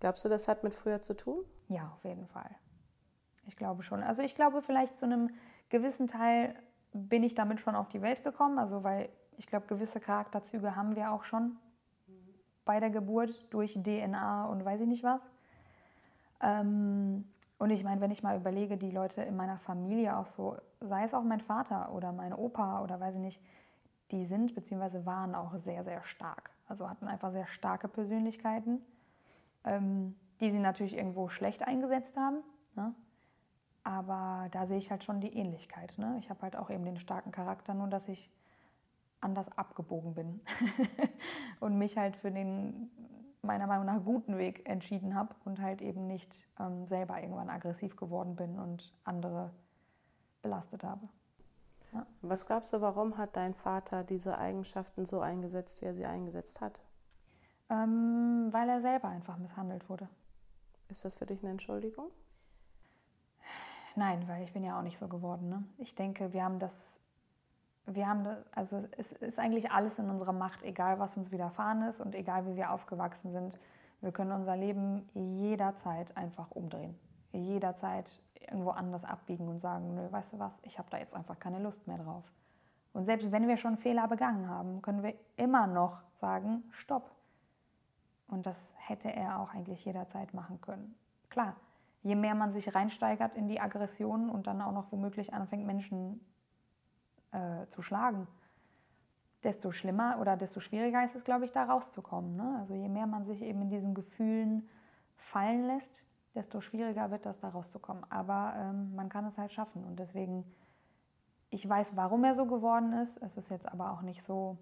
Glaubst 0.00 0.24
du, 0.24 0.30
das 0.30 0.48
hat 0.48 0.64
mit 0.64 0.74
früher 0.74 1.02
zu 1.02 1.14
tun? 1.14 1.44
Ja, 1.68 1.92
auf 1.94 2.02
jeden 2.04 2.26
Fall. 2.28 2.48
Ich 3.44 3.56
glaube 3.56 3.82
schon. 3.82 4.02
Also 4.02 4.22
ich 4.22 4.34
glaube 4.34 4.62
vielleicht 4.62 4.96
zu 4.96 5.04
einem 5.04 5.30
gewissen 5.68 6.06
Teil 6.06 6.54
bin 6.92 7.22
ich 7.22 7.34
damit 7.34 7.60
schon 7.60 7.74
auf 7.74 7.88
die 7.88 8.02
Welt 8.02 8.22
gekommen. 8.24 8.58
Also 8.58 8.84
weil 8.84 9.08
ich 9.36 9.46
glaube, 9.46 9.66
gewisse 9.66 10.00
Charakterzüge 10.00 10.76
haben 10.76 10.96
wir 10.96 11.12
auch 11.12 11.24
schon 11.24 11.56
bei 12.64 12.80
der 12.80 12.90
Geburt 12.90 13.46
durch 13.50 13.74
DNA 13.74 14.46
und 14.46 14.64
weiß 14.64 14.82
ich 14.82 14.86
nicht 14.86 15.04
was. 15.04 15.22
Ähm, 16.42 17.24
und 17.58 17.70
ich 17.70 17.82
meine, 17.82 18.00
wenn 18.00 18.10
ich 18.10 18.22
mal 18.22 18.36
überlege, 18.36 18.76
die 18.76 18.90
Leute 18.90 19.22
in 19.22 19.36
meiner 19.36 19.58
Familie 19.58 20.16
auch 20.16 20.26
so, 20.26 20.56
sei 20.80 21.02
es 21.04 21.14
auch 21.14 21.24
mein 21.24 21.40
Vater 21.40 21.92
oder 21.92 22.12
mein 22.12 22.32
Opa 22.32 22.82
oder 22.82 23.00
weiß 23.00 23.16
ich 23.16 23.20
nicht, 23.20 23.42
die 24.10 24.24
sind 24.24 24.54
bzw. 24.54 25.04
waren 25.04 25.34
auch 25.34 25.56
sehr, 25.56 25.82
sehr 25.82 26.02
stark. 26.04 26.50
Also 26.68 26.88
hatten 26.88 27.08
einfach 27.08 27.32
sehr 27.32 27.46
starke 27.46 27.88
Persönlichkeiten, 27.88 28.82
ähm, 29.64 30.14
die 30.40 30.50
sie 30.50 30.60
natürlich 30.60 30.96
irgendwo 30.96 31.28
schlecht 31.28 31.66
eingesetzt 31.66 32.16
haben. 32.16 32.38
Ne? 32.76 32.94
Aber 33.88 34.48
da 34.50 34.66
sehe 34.66 34.76
ich 34.76 34.90
halt 34.90 35.02
schon 35.02 35.22
die 35.22 35.34
Ähnlichkeit. 35.34 35.96
Ne? 35.96 36.16
Ich 36.18 36.28
habe 36.28 36.42
halt 36.42 36.56
auch 36.56 36.68
eben 36.68 36.84
den 36.84 36.98
starken 36.98 37.32
Charakter, 37.32 37.72
nur 37.72 37.88
dass 37.88 38.06
ich 38.06 38.30
anders 39.22 39.48
abgebogen 39.56 40.12
bin 40.12 40.42
und 41.60 41.78
mich 41.78 41.96
halt 41.96 42.14
für 42.14 42.30
den 42.30 42.90
meiner 43.40 43.66
Meinung 43.66 43.86
nach 43.86 44.04
guten 44.04 44.36
Weg 44.36 44.68
entschieden 44.68 45.14
habe 45.14 45.34
und 45.46 45.58
halt 45.62 45.80
eben 45.80 46.06
nicht 46.06 46.46
ähm, 46.60 46.86
selber 46.86 47.18
irgendwann 47.22 47.48
aggressiv 47.48 47.96
geworden 47.96 48.36
bin 48.36 48.58
und 48.58 48.92
andere 49.04 49.54
belastet 50.42 50.84
habe. 50.84 51.08
Ja. 51.94 52.04
Was 52.20 52.44
glaubst 52.44 52.74
du, 52.74 52.82
warum 52.82 53.16
hat 53.16 53.38
dein 53.38 53.54
Vater 53.54 54.04
diese 54.04 54.36
Eigenschaften 54.36 55.06
so 55.06 55.20
eingesetzt, 55.20 55.80
wie 55.80 55.86
er 55.86 55.94
sie 55.94 56.04
eingesetzt 56.04 56.60
hat? 56.60 56.82
Ähm, 57.70 58.48
weil 58.50 58.68
er 58.68 58.82
selber 58.82 59.08
einfach 59.08 59.38
misshandelt 59.38 59.88
wurde. 59.88 60.10
Ist 60.88 61.06
das 61.06 61.16
für 61.16 61.24
dich 61.24 61.40
eine 61.40 61.52
Entschuldigung? 61.52 62.10
Nein, 63.98 64.28
weil 64.28 64.44
ich 64.44 64.52
bin 64.52 64.62
ja 64.62 64.78
auch 64.78 64.82
nicht 64.82 64.96
so 64.96 65.08
geworden. 65.08 65.48
Ne? 65.48 65.64
Ich 65.78 65.96
denke, 65.96 66.32
wir 66.32 66.44
haben 66.44 66.60
das, 66.60 67.00
wir 67.84 68.06
haben 68.06 68.22
das, 68.22 68.38
also 68.52 68.84
es 68.96 69.10
ist 69.10 69.40
eigentlich 69.40 69.72
alles 69.72 69.98
in 69.98 70.08
unserer 70.08 70.32
Macht, 70.32 70.62
egal 70.62 71.00
was 71.00 71.16
uns 71.16 71.32
widerfahren 71.32 71.82
ist 71.82 72.00
und 72.00 72.14
egal 72.14 72.46
wie 72.46 72.54
wir 72.54 72.70
aufgewachsen 72.70 73.32
sind. 73.32 73.58
Wir 74.00 74.12
können 74.12 74.30
unser 74.30 74.56
Leben 74.56 75.08
jederzeit 75.14 76.16
einfach 76.16 76.52
umdrehen. 76.52 76.96
Jederzeit 77.32 78.20
irgendwo 78.40 78.70
anders 78.70 79.04
abbiegen 79.04 79.48
und 79.48 79.58
sagen, 79.58 79.96
nö, 79.96 80.12
weißt 80.12 80.34
du 80.34 80.38
was, 80.38 80.60
ich 80.62 80.78
habe 80.78 80.88
da 80.90 80.98
jetzt 80.98 81.16
einfach 81.16 81.40
keine 81.40 81.58
Lust 81.58 81.84
mehr 81.88 81.98
drauf. 81.98 82.22
Und 82.92 83.02
selbst 83.02 83.32
wenn 83.32 83.48
wir 83.48 83.56
schon 83.56 83.76
Fehler 83.76 84.06
begangen 84.06 84.48
haben, 84.48 84.80
können 84.80 85.02
wir 85.02 85.14
immer 85.36 85.66
noch 85.66 86.02
sagen, 86.14 86.62
stopp. 86.70 87.10
Und 88.28 88.46
das 88.46 88.72
hätte 88.76 89.12
er 89.12 89.40
auch 89.40 89.52
eigentlich 89.54 89.84
jederzeit 89.84 90.34
machen 90.34 90.60
können. 90.60 90.94
Klar, 91.30 91.56
je 92.02 92.14
mehr 92.14 92.34
man 92.34 92.52
sich 92.52 92.74
reinsteigert 92.74 93.34
in 93.34 93.48
die 93.48 93.60
Aggression 93.60 94.30
und 94.30 94.46
dann 94.46 94.62
auch 94.62 94.72
noch 94.72 94.92
womöglich 94.92 95.34
anfängt, 95.34 95.66
Menschen 95.66 96.20
äh, 97.32 97.66
zu 97.68 97.82
schlagen, 97.82 98.26
desto 99.42 99.70
schlimmer 99.70 100.18
oder 100.20 100.36
desto 100.36 100.60
schwieriger 100.60 101.04
ist 101.04 101.14
es, 101.14 101.24
glaube 101.24 101.44
ich, 101.44 101.52
da 101.52 101.64
rauszukommen. 101.64 102.36
Ne? 102.36 102.56
Also 102.60 102.74
je 102.74 102.88
mehr 102.88 103.06
man 103.06 103.24
sich 103.24 103.42
eben 103.42 103.62
in 103.62 103.70
diesen 103.70 103.94
Gefühlen 103.94 104.68
fallen 105.16 105.64
lässt, 105.64 106.02
desto 106.34 106.60
schwieriger 106.60 107.10
wird 107.10 107.26
das, 107.26 107.38
da 107.38 107.48
rauszukommen. 107.48 108.04
Aber 108.10 108.54
ähm, 108.56 108.94
man 108.94 109.08
kann 109.08 109.24
es 109.26 109.38
halt 109.38 109.52
schaffen. 109.52 109.84
Und 109.84 109.98
deswegen, 109.98 110.44
ich 111.50 111.68
weiß, 111.68 111.96
warum 111.96 112.24
er 112.24 112.34
so 112.34 112.46
geworden 112.46 112.92
ist. 112.92 113.16
Es 113.18 113.36
ist 113.36 113.50
jetzt 113.50 113.68
aber 113.68 113.92
auch 113.92 114.02
nicht 114.02 114.22
so, 114.22 114.58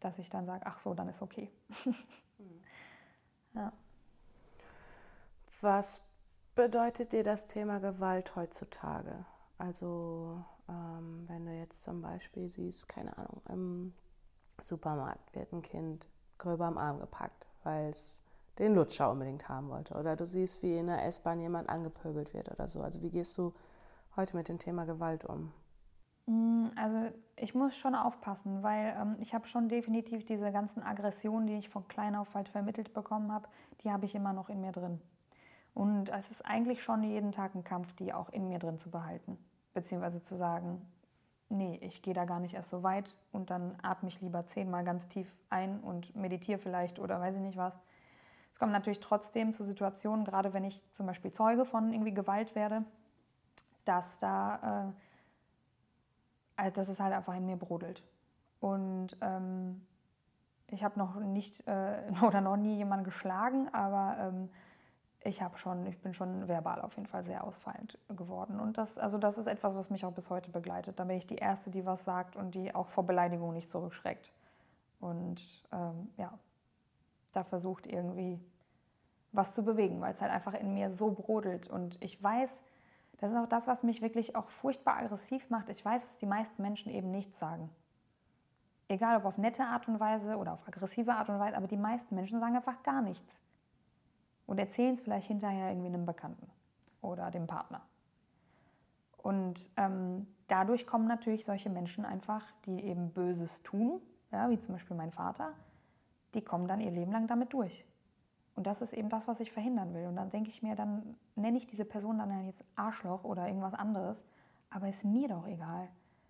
dass 0.00 0.18
ich 0.18 0.28
dann 0.28 0.46
sage, 0.46 0.66
ach 0.66 0.78
so, 0.78 0.94
dann 0.94 1.08
ist 1.08 1.22
okay. 1.22 1.50
ja. 3.54 3.72
Was 5.60 6.06
bedeutet 6.54 7.12
dir 7.12 7.22
das 7.22 7.46
Thema 7.46 7.78
Gewalt 7.80 8.36
heutzutage? 8.36 9.24
Also 9.58 10.42
ähm, 10.68 11.24
wenn 11.28 11.46
du 11.46 11.52
jetzt 11.52 11.82
zum 11.82 12.02
Beispiel 12.02 12.50
siehst, 12.50 12.88
keine 12.88 13.16
Ahnung, 13.16 13.42
im 13.48 13.92
Supermarkt 14.60 15.34
wird 15.34 15.52
ein 15.52 15.62
Kind 15.62 16.06
gröber 16.38 16.66
am 16.66 16.78
Arm 16.78 17.00
gepackt, 17.00 17.46
weil 17.62 17.90
es 17.90 18.22
den 18.58 18.74
Lutscher 18.74 19.10
unbedingt 19.10 19.48
haben 19.48 19.68
wollte. 19.68 19.94
Oder 19.94 20.16
du 20.16 20.26
siehst, 20.26 20.62
wie 20.62 20.76
in 20.76 20.86
der 20.86 21.04
S-Bahn 21.06 21.40
jemand 21.40 21.68
angepöbelt 21.68 22.34
wird 22.34 22.50
oder 22.50 22.68
so. 22.68 22.82
Also 22.82 23.02
wie 23.02 23.10
gehst 23.10 23.36
du 23.36 23.52
heute 24.16 24.36
mit 24.36 24.48
dem 24.48 24.58
Thema 24.58 24.84
Gewalt 24.84 25.24
um? 25.24 25.52
Mm, 26.26 26.66
also 26.76 27.10
ich 27.36 27.54
muss 27.54 27.76
schon 27.76 27.94
aufpassen, 27.94 28.62
weil 28.62 28.96
ähm, 28.98 29.16
ich 29.18 29.34
habe 29.34 29.46
schon 29.46 29.68
definitiv 29.68 30.24
diese 30.24 30.52
ganzen 30.52 30.82
Aggressionen, 30.82 31.46
die 31.46 31.58
ich 31.58 31.68
von 31.68 31.88
klein 31.88 32.14
auf 32.14 32.34
halt 32.34 32.48
vermittelt 32.48 32.94
bekommen 32.94 33.32
habe, 33.32 33.48
die 33.82 33.90
habe 33.90 34.06
ich 34.06 34.14
immer 34.14 34.32
noch 34.32 34.48
in 34.48 34.60
mir 34.60 34.72
drin. 34.72 35.00
Und 35.74 36.08
es 36.10 36.30
ist 36.30 36.46
eigentlich 36.46 36.82
schon 36.82 37.02
jeden 37.02 37.32
Tag 37.32 37.54
ein 37.54 37.64
Kampf, 37.64 37.92
die 37.94 38.12
auch 38.12 38.28
in 38.30 38.48
mir 38.48 38.60
drin 38.60 38.78
zu 38.78 38.90
behalten. 38.90 39.36
Beziehungsweise 39.72 40.22
zu 40.22 40.36
sagen, 40.36 40.80
nee, 41.48 41.78
ich 41.82 42.00
gehe 42.02 42.14
da 42.14 42.24
gar 42.24 42.40
nicht 42.40 42.54
erst 42.54 42.70
so 42.70 42.82
weit 42.82 43.14
und 43.32 43.50
dann 43.50 43.76
atme 43.82 44.08
ich 44.08 44.20
lieber 44.20 44.46
zehnmal 44.46 44.84
ganz 44.84 45.06
tief 45.08 45.28
ein 45.50 45.80
und 45.80 46.14
meditiere 46.14 46.58
vielleicht 46.58 46.98
oder 46.98 47.20
weiß 47.20 47.34
ich 47.34 47.40
nicht 47.40 47.56
was. 47.56 47.74
Es 48.52 48.58
kommt 48.58 48.72
natürlich 48.72 49.00
trotzdem 49.00 49.52
zu 49.52 49.64
Situationen, 49.64 50.24
gerade 50.24 50.54
wenn 50.54 50.64
ich 50.64 50.80
zum 50.92 51.06
Beispiel 51.06 51.32
Zeuge 51.32 51.64
von 51.64 51.92
irgendwie 51.92 52.14
Gewalt 52.14 52.54
werde, 52.54 52.84
dass 53.84 54.18
da, 54.18 54.86
äh, 54.88 54.92
also 56.56 56.74
dass 56.76 56.88
es 56.88 57.00
halt 57.00 57.12
einfach 57.12 57.34
in 57.34 57.46
mir 57.46 57.56
brodelt. 57.56 58.04
Und 58.60 59.16
ähm, 59.20 59.84
ich 60.68 60.84
habe 60.84 60.98
noch 60.98 61.16
nicht 61.16 61.66
äh, 61.66 62.02
oder 62.22 62.40
noch 62.40 62.56
nie 62.56 62.76
jemanden 62.76 63.04
geschlagen, 63.04 63.68
aber 63.72 64.16
ähm, 64.20 64.50
ich 65.24 65.40
habe 65.40 65.56
schon, 65.56 65.86
ich 65.86 65.98
bin 65.98 66.12
schon 66.12 66.46
verbal 66.48 66.82
auf 66.82 66.96
jeden 66.96 67.08
Fall 67.08 67.24
sehr 67.24 67.44
ausfallend 67.44 67.98
geworden. 68.14 68.60
Und 68.60 68.76
das, 68.76 68.98
also 68.98 69.16
das 69.16 69.38
ist 69.38 69.46
etwas, 69.46 69.74
was 69.74 69.88
mich 69.88 70.04
auch 70.04 70.12
bis 70.12 70.28
heute 70.28 70.50
begleitet. 70.50 71.00
Da 71.00 71.04
bin 71.04 71.16
ich 71.16 71.26
die 71.26 71.36
Erste, 71.36 71.70
die 71.70 71.86
was 71.86 72.04
sagt 72.04 72.36
und 72.36 72.54
die 72.54 72.74
auch 72.74 72.88
vor 72.88 73.04
Beleidigung 73.06 73.54
nicht 73.54 73.70
zurückschreckt. 73.70 74.32
Und 75.00 75.64
ähm, 75.72 76.10
ja, 76.18 76.38
da 77.32 77.42
versucht 77.42 77.86
irgendwie 77.86 78.38
was 79.32 79.54
zu 79.54 79.64
bewegen, 79.64 80.00
weil 80.02 80.12
es 80.12 80.20
halt 80.20 80.30
einfach 80.30 80.52
in 80.52 80.74
mir 80.74 80.90
so 80.90 81.10
brodelt. 81.10 81.68
Und 81.68 81.96
ich 82.04 82.22
weiß, 82.22 82.60
das 83.16 83.30
ist 83.30 83.38
auch 83.38 83.48
das, 83.48 83.66
was 83.66 83.82
mich 83.82 84.02
wirklich 84.02 84.36
auch 84.36 84.50
furchtbar 84.50 84.98
aggressiv 84.98 85.48
macht. 85.48 85.70
Ich 85.70 85.82
weiß, 85.82 86.02
dass 86.02 86.16
die 86.18 86.26
meisten 86.26 86.60
Menschen 86.60 86.92
eben 86.92 87.10
nichts 87.10 87.38
sagen. 87.38 87.70
Egal 88.88 89.16
ob 89.16 89.24
auf 89.24 89.38
nette 89.38 89.64
Art 89.64 89.88
und 89.88 89.98
Weise 90.00 90.36
oder 90.36 90.52
auf 90.52 90.68
aggressive 90.68 91.14
Art 91.14 91.30
und 91.30 91.38
Weise, 91.38 91.56
aber 91.56 91.66
die 91.66 91.78
meisten 91.78 92.14
Menschen 92.14 92.40
sagen 92.40 92.54
einfach 92.54 92.82
gar 92.82 93.00
nichts 93.00 93.43
und 94.46 94.58
erzählen 94.58 94.94
es 94.94 95.00
vielleicht 95.00 95.28
hinterher 95.28 95.70
irgendwie 95.70 95.88
einem 95.88 96.06
Bekannten 96.06 96.50
oder 97.00 97.30
dem 97.30 97.46
Partner. 97.46 97.82
Und 99.18 99.70
ähm, 99.76 100.26
dadurch 100.48 100.86
kommen 100.86 101.06
natürlich 101.06 101.44
solche 101.44 101.70
Menschen 101.70 102.04
einfach, 102.04 102.44
die 102.66 102.84
eben 102.84 103.10
Böses 103.10 103.62
tun, 103.62 104.00
ja, 104.30 104.50
wie 104.50 104.58
zum 104.58 104.74
Beispiel 104.74 104.96
mein 104.96 105.12
Vater, 105.12 105.52
die 106.34 106.42
kommen 106.42 106.68
dann 106.68 106.80
ihr 106.80 106.90
Leben 106.90 107.12
lang 107.12 107.26
damit 107.26 107.52
durch. 107.52 107.86
Und 108.56 108.66
das 108.66 108.82
ist 108.82 108.92
eben 108.92 109.08
das, 109.08 109.26
was 109.26 109.40
ich 109.40 109.52
verhindern 109.52 109.94
will. 109.94 110.06
Und 110.06 110.16
dann 110.16 110.30
denke 110.30 110.50
ich 110.50 110.62
mir, 110.62 110.76
dann 110.76 111.16
nenne 111.34 111.58
ich 111.58 111.66
diese 111.66 111.84
Person 111.84 112.18
dann 112.18 112.44
jetzt 112.44 112.62
Arschloch 112.76 113.24
oder 113.24 113.46
irgendwas 113.46 113.74
anderes, 113.74 114.22
aber 114.70 114.88
ist 114.88 115.04
mir 115.04 115.28
doch 115.28 115.46
egal. 115.46 115.88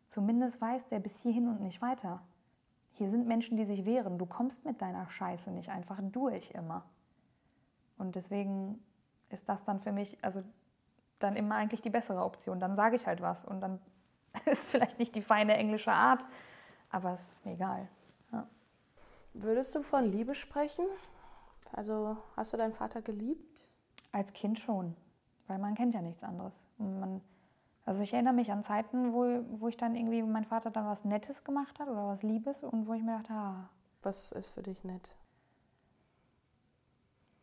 Zumindest 0.09 0.61
weiß 0.61 0.89
der 0.89 1.01
bis 1.01 1.21
hierhin 1.21 1.49
und 1.49 1.61
nicht 1.61 1.83
weiter. 1.83 2.23
Hier 2.93 3.09
sind 3.09 3.27
Menschen, 3.27 3.57
die 3.57 3.65
sich 3.65 3.85
wehren. 3.85 4.19
Du 4.19 4.27
kommst 4.27 4.65
mit 4.65 4.81
deiner 4.81 5.09
Scheiße 5.11 5.51
nicht 5.51 5.71
einfach 5.71 5.99
durch 6.01 6.53
immer. 6.53 6.85
Und 7.99 8.15
deswegen 8.15 8.83
ist 9.31 9.49
das 9.49 9.65
dann 9.65 9.81
für 9.81 9.93
mich, 9.93 10.23
also 10.23 10.43
dann 11.19 11.37
immer 11.37 11.57
eigentlich 11.57 11.83
die 11.83 11.91
bessere 11.91 12.23
Option. 12.23 12.61
Dann 12.61 12.77
sage 12.77 12.97
ich 12.97 13.07
halt 13.07 13.21
was 13.21 13.45
und 13.45 13.61
dann 13.61 13.81
ist 14.47 14.65
vielleicht 14.65 14.99
nicht 14.99 15.15
die 15.15 15.23
feine 15.23 15.57
englische 15.57 15.93
Art, 15.93 16.27
aber 16.91 17.15
es 17.15 17.33
ist 17.33 17.47
mir 17.47 17.53
egal. 17.53 17.89
Ja. 18.33 18.47
Würdest 19.33 19.75
du 19.75 19.83
von 19.83 20.05
Liebe 20.05 20.35
sprechen? 20.35 20.87
Also 21.73 22.17
hast 22.37 22.53
du 22.53 22.57
deinen 22.57 22.75
Vater 22.75 23.03
geliebt? 23.03 23.43
Als 24.13 24.33
Kind 24.33 24.61
schon, 24.61 24.95
weil 25.49 25.59
man 25.59 25.75
kennt 25.75 25.95
ja 25.95 26.01
nichts 26.01 26.23
anderes. 26.23 26.65
Man, 26.79 27.21
also 27.85 28.01
ich 28.01 28.13
erinnere 28.13 28.35
mich 28.35 28.53
an 28.53 28.63
Zeiten, 28.63 29.13
wo, 29.13 29.45
wo 29.49 29.67
ich 29.67 29.77
dann 29.77 29.97
irgendwie, 29.97 30.23
mein 30.23 30.45
Vater 30.45 30.71
dann 30.71 30.87
was 30.87 31.05
Nettes 31.05 31.43
gemacht 31.43 31.81
hat 31.81 31.89
oder 31.89 32.07
was 32.07 32.23
Liebes 32.23 32.63
und 32.63 32.87
wo 32.87 32.95
ich 32.95 33.03
mir 33.03 33.19
dachte, 33.19 33.33
ah. 33.33 33.69
Was 34.03 34.33
ist 34.33 34.51
für 34.51 34.63
dich 34.63 34.85
nett? 34.85 35.17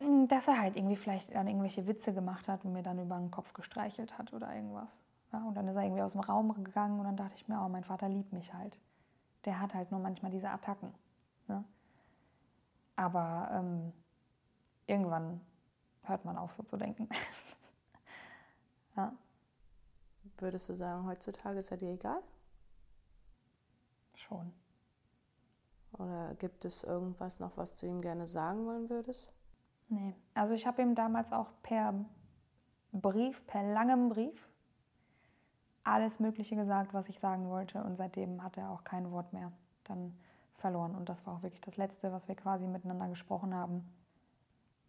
Hm, 0.02 0.28
dass 0.28 0.48
er 0.48 0.60
halt 0.60 0.76
irgendwie 0.78 0.96
vielleicht 0.96 1.34
dann 1.36 1.48
irgendwelche 1.48 1.86
Witze 1.86 2.12
gemacht 2.12 2.48
hat 2.48 2.66
und 2.66 2.74
mir 2.74 2.82
dann 2.82 2.98
über 2.98 3.18
den 3.18 3.30
Kopf 3.30 3.54
gestreichelt 3.54 4.18
hat 4.18 4.34
oder 4.34 4.54
irgendwas. 4.54 5.00
Ja, 5.32 5.44
und 5.44 5.54
dann 5.54 5.68
ist 5.68 5.76
er 5.76 5.84
irgendwie 5.84 6.02
aus 6.02 6.14
dem 6.14 6.22
Raum 6.22 6.64
gegangen 6.64 6.98
und 7.00 7.06
dann 7.06 7.18
dachte 7.18 7.36
ich 7.36 7.48
mir, 7.48 7.62
oh, 7.64 7.70
mein 7.70 7.84
Vater 7.84 8.10
liebt 8.10 8.34
mich 8.34 8.52
halt. 8.52 8.76
Der 9.46 9.60
hat 9.60 9.76
halt 9.76 9.92
nur 9.92 10.00
manchmal 10.00 10.32
diese 10.32 10.50
Attacken. 10.50 10.92
Ne? 11.48 11.64
Aber 12.96 13.50
ähm, 13.54 13.94
irgendwann 14.88 15.40
hört 16.06 16.26
man 16.26 16.36
auf, 16.36 16.52
so 16.58 16.64
zu 16.64 16.78
denken. 16.78 17.08
ja. 18.98 19.14
Würdest 20.40 20.68
du 20.68 20.74
sagen, 20.74 21.06
heutzutage 21.06 21.60
ist 21.60 21.70
er 21.70 21.78
dir 21.78 21.92
egal? 21.92 22.24
Schon. 24.16 24.52
Oder 25.94 26.34
gibt 26.40 26.66
es 26.66 26.84
irgendwas 26.84 27.40
noch, 27.40 27.56
was 27.58 27.76
du 27.76 27.86
ihm 27.86 28.02
gerne 28.02 28.26
sagen 28.26 28.66
wollen 28.66 28.90
würdest? 28.90 29.32
Nee, 29.92 30.16
also 30.34 30.54
ich 30.54 30.66
habe 30.66 30.82
ihm 30.82 30.96
damals 30.96 31.34
auch 31.34 31.52
per 31.64 31.94
Brief, 32.94 33.46
per 33.46 33.62
langem 33.62 34.08
Brief, 34.08 34.48
alles 35.84 36.18
Mögliche 36.22 36.56
gesagt, 36.56 36.94
was 36.94 37.10
ich 37.10 37.20
sagen 37.20 37.50
wollte. 37.50 37.84
Und 37.84 37.98
seitdem 37.98 38.42
hat 38.42 38.56
er 38.58 38.70
auch 38.70 38.86
kein 38.86 39.12
Wort 39.12 39.34
mehr 39.34 39.52
dann 39.84 40.18
verloren. 40.56 40.96
Und 40.96 41.10
das 41.10 41.28
war 41.28 41.36
auch 41.36 41.44
wirklich 41.44 41.60
das 41.60 41.76
Letzte, 41.76 42.14
was 42.14 42.30
wir 42.30 42.36
quasi 42.36 42.68
miteinander 42.68 43.10
gesprochen 43.10 43.54
haben. 43.54 43.86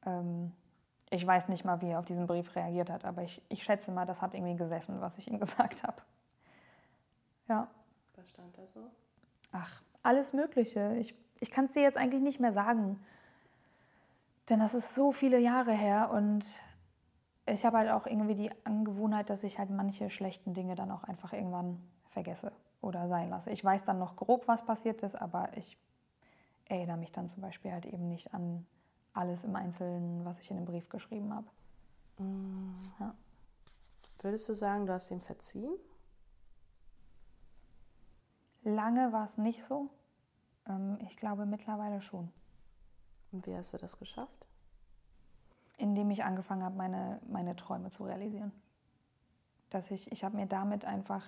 Ähm, 0.07 0.53
ich 1.11 1.27
weiß 1.27 1.49
nicht 1.49 1.65
mal, 1.65 1.83
wie 1.83 1.89
er 1.89 1.99
auf 1.99 2.05
diesen 2.05 2.29
Brief 2.29 2.55
reagiert 2.55 2.89
hat, 2.89 3.05
aber 3.05 3.25
ich, 3.25 3.43
ich 3.49 3.65
schätze 3.65 3.91
mal, 3.91 4.07
das 4.07 4.23
hat 4.23 4.35
irgendwie 4.35 4.55
gesessen, 4.55 5.01
was 5.01 5.19
ich 5.19 5.29
ihm 5.29 5.41
gesagt 5.41 5.83
habe. 5.83 6.01
Ja. 7.49 7.67
Was 8.15 8.31
stand 8.31 8.57
da 8.57 8.69
so? 8.69 8.89
Ach, 9.51 9.83
alles 10.05 10.33
Mögliche. 10.33 10.95
Ich, 10.99 11.17
ich 11.41 11.51
kann 11.51 11.65
es 11.65 11.73
dir 11.73 11.83
jetzt 11.83 11.99
eigentlich 11.99 12.23
nicht 12.23 12.39
mehr 12.39 12.53
sagen. 12.53 13.05
Denn 14.49 14.61
das 14.61 14.75
ist 14.75 14.95
so 14.95 15.13
viele 15.13 15.39
Jahre 15.39 15.73
her 15.73 16.11
und 16.11 16.45
ich 17.47 17.65
habe 17.65 17.79
halt 17.79 17.91
auch 17.91 18.07
irgendwie 18.07 18.35
die 18.35 18.51
Angewohnheit, 18.65 19.31
dass 19.31 19.43
ich 19.43 19.59
halt 19.59 19.71
manche 19.71 20.11
schlechten 20.11 20.55
Dinge 20.55 20.75
dann 20.75 20.91
auch 20.91 21.05
einfach 21.05 21.33
irgendwann 21.33 21.81
vergesse 22.11 22.53
oder 22.81 23.09
sein 23.09 23.31
lasse. 23.31 23.51
Ich 23.51 23.65
weiß 23.65 23.85
dann 23.85 23.99
noch 23.99 24.17
grob, 24.17 24.49
was 24.49 24.65
passiert 24.65 25.03
ist, 25.03 25.15
aber 25.15 25.57
ich 25.57 25.79
erinnere 26.67 26.97
mich 26.97 27.13
dann 27.13 27.29
zum 27.29 27.43
Beispiel 27.43 27.73
halt 27.73 27.87
eben 27.87 28.09
nicht 28.09 28.35
an 28.35 28.67
alles 29.13 29.45
im 29.45 29.55
Einzelnen, 29.57 30.25
was 30.25 30.41
ich 30.41 30.51
in 30.51 30.57
dem 30.57 30.65
Brief 30.65 30.89
geschrieben 30.89 31.35
habe. 31.35 31.47
Mhm. 32.19 32.75
Ja. 32.99 33.15
Würdest 34.21 34.49
du 34.49 34.55
sagen, 34.55 34.87
du 34.87 34.93
hast 34.93 35.11
ihm 35.11 35.21
verziehen? 35.21 35.75
Lange 38.63 39.13
war 39.13 39.25
es 39.25 39.39
nicht 39.39 39.65
so. 39.65 39.91
Ähm, 40.69 40.99
ich 41.03 41.17
glaube 41.17 41.47
mittlerweile 41.47 42.01
schon. 42.01 42.33
Und 43.33 43.47
wie 43.47 43.57
hast 43.57 43.73
du 43.73 43.79
das 43.79 43.99
geschafft? 43.99 44.47
Indem 45.79 46.11
ich 46.11 46.23
angefangen 46.25 46.63
habe, 46.63 46.77
meine, 46.77 47.21
meine 47.27 47.57
Träume 47.57 47.91
zu 47.91 48.05
realisieren. 48.05 48.53
Dass 49.71 49.91
ich, 49.91 50.13
ich 50.13 50.23
habe 50.23 50.37
mir 50.37 50.47
damit 50.47 50.85
einfach, 50.85 51.25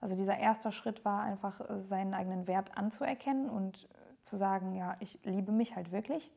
also 0.00 0.16
dieser 0.16 0.36
erste 0.36 0.72
Schritt 0.72 1.04
war 1.04 1.22
einfach, 1.22 1.60
seinen 1.78 2.12
eigenen 2.12 2.46
Wert 2.46 2.76
anzuerkennen 2.76 3.48
und 3.48 3.88
zu 4.22 4.36
sagen, 4.36 4.74
ja, 4.74 4.96
ich 4.98 5.20
liebe 5.24 5.52
mich 5.52 5.76
halt 5.76 5.92
wirklich 5.92 6.30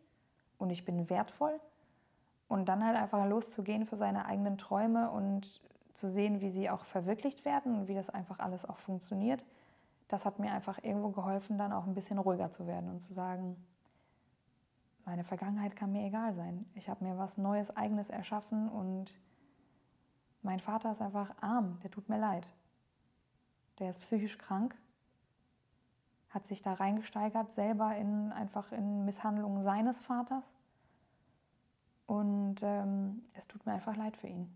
und 0.60 0.70
ich 0.70 0.86
bin 0.86 1.10
wertvoll. 1.10 1.60
Und 2.48 2.66
dann 2.66 2.86
halt 2.86 2.98
einfach 2.98 3.26
loszugehen 3.26 3.86
für 3.86 3.98
seine 3.98 4.26
eigenen 4.26 4.58
Träume 4.58 5.10
und 5.10 5.62
zu 5.94 6.10
sehen, 6.10 6.42
wie 6.42 6.50
sie 6.50 6.70
auch 6.70 6.84
verwirklicht 6.84 7.46
werden 7.46 7.76
und 7.76 7.88
wie 7.88 7.96
das 7.96 8.10
einfach 8.10 8.40
alles 8.40 8.66
auch 8.66 8.78
funktioniert. 8.78 9.46
Das 10.10 10.26
hat 10.26 10.40
mir 10.40 10.52
einfach 10.52 10.84
irgendwo 10.84 11.10
geholfen, 11.10 11.58
dann 11.58 11.72
auch 11.72 11.86
ein 11.86 11.94
bisschen 11.94 12.18
ruhiger 12.18 12.52
zu 12.52 12.68
werden 12.68 12.90
und 12.90 13.02
zu 13.02 13.14
sagen, 13.14 13.56
meine 15.12 15.26
Vergangenheit 15.26 15.76
kann 15.76 15.92
mir 15.92 16.06
egal 16.06 16.34
sein. 16.36 16.66
Ich 16.74 16.88
habe 16.88 17.04
mir 17.04 17.18
was 17.18 17.38
Neues, 17.38 17.76
Eigenes 17.76 18.10
erschaffen 18.10 18.70
und 18.70 19.12
mein 20.42 20.62
Vater 20.62 20.94
ist 20.94 21.02
einfach 21.02 21.36
arm, 21.42 21.82
der 21.84 21.92
tut 21.92 22.08
mir 22.08 22.18
leid. 22.18 22.48
Der 23.80 23.90
ist 23.90 24.00
psychisch 24.00 24.38
krank, 24.38 24.74
hat 26.30 26.48
sich 26.48 26.62
da 26.62 26.76
reingesteigert, 26.76 27.52
selber 27.52 27.94
in 27.98 28.32
einfach 28.32 28.72
in 28.72 29.04
Misshandlungen 29.04 29.66
seines 29.66 30.00
Vaters. 30.00 30.54
Und 32.06 32.64
ähm, 32.64 33.22
es 33.34 33.48
tut 33.48 33.66
mir 33.66 33.74
einfach 33.74 33.98
leid 33.98 34.16
für 34.16 34.28
ihn. 34.28 34.50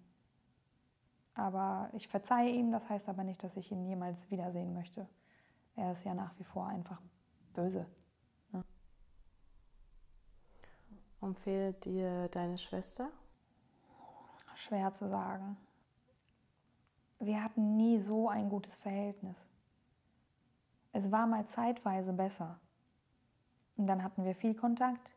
Aber 1.33 1.89
ich 1.91 2.07
verzeihe 2.07 2.53
ihm, 2.53 2.71
das 2.71 2.87
heißt 2.87 3.09
aber 3.09 3.25
nicht, 3.25 3.43
dass 3.43 3.57
ich 3.57 3.73
ihn 3.73 3.85
jemals 3.85 4.31
wiedersehen 4.31 4.73
möchte. 4.73 5.05
Er 5.75 5.91
ist 5.91 6.05
ja 6.05 6.13
nach 6.13 6.31
wie 6.39 6.45
vor 6.45 6.67
einfach 6.67 7.01
böse. 7.53 7.85
Und 11.25 11.39
fehlt 11.39 11.85
dir 11.85 12.27
deine 12.27 12.55
Schwester? 12.55 13.09
Schwer 14.53 14.93
zu 14.93 15.09
sagen. 15.09 15.57
Wir 17.17 17.43
hatten 17.43 17.77
nie 17.77 17.97
so 17.97 18.29
ein 18.29 18.47
gutes 18.47 18.75
Verhältnis. 18.75 19.43
Es 20.93 21.11
war 21.11 21.25
mal 21.25 21.47
zeitweise 21.47 22.13
besser. 22.13 22.59
Und 23.75 23.87
dann 23.87 24.03
hatten 24.03 24.23
wir 24.23 24.35
viel 24.35 24.53
Kontakt. 24.53 25.15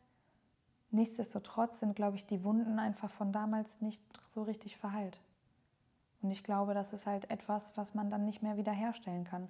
Nichtsdestotrotz 0.93 1.79
sind, 1.81 1.95
glaube 1.95 2.17
ich, 2.17 2.25
die 2.25 2.43
Wunden 2.43 2.79
einfach 2.79 3.11
von 3.11 3.31
damals 3.31 3.83
nicht 3.83 4.03
so 4.31 4.45
richtig 4.45 4.79
verheilt. 4.79 5.21
Und 6.23 6.31
ich 6.31 6.43
glaube, 6.43 6.73
das 6.73 6.95
ist 6.95 7.05
halt 7.05 7.31
etwas, 7.31 7.77
was 7.77 7.95
man 7.95 8.11
dann 8.11 8.25
nicht 8.25 8.43
mehr 8.43 8.57
wiederherstellen 8.57 9.25
kann. 9.25 9.47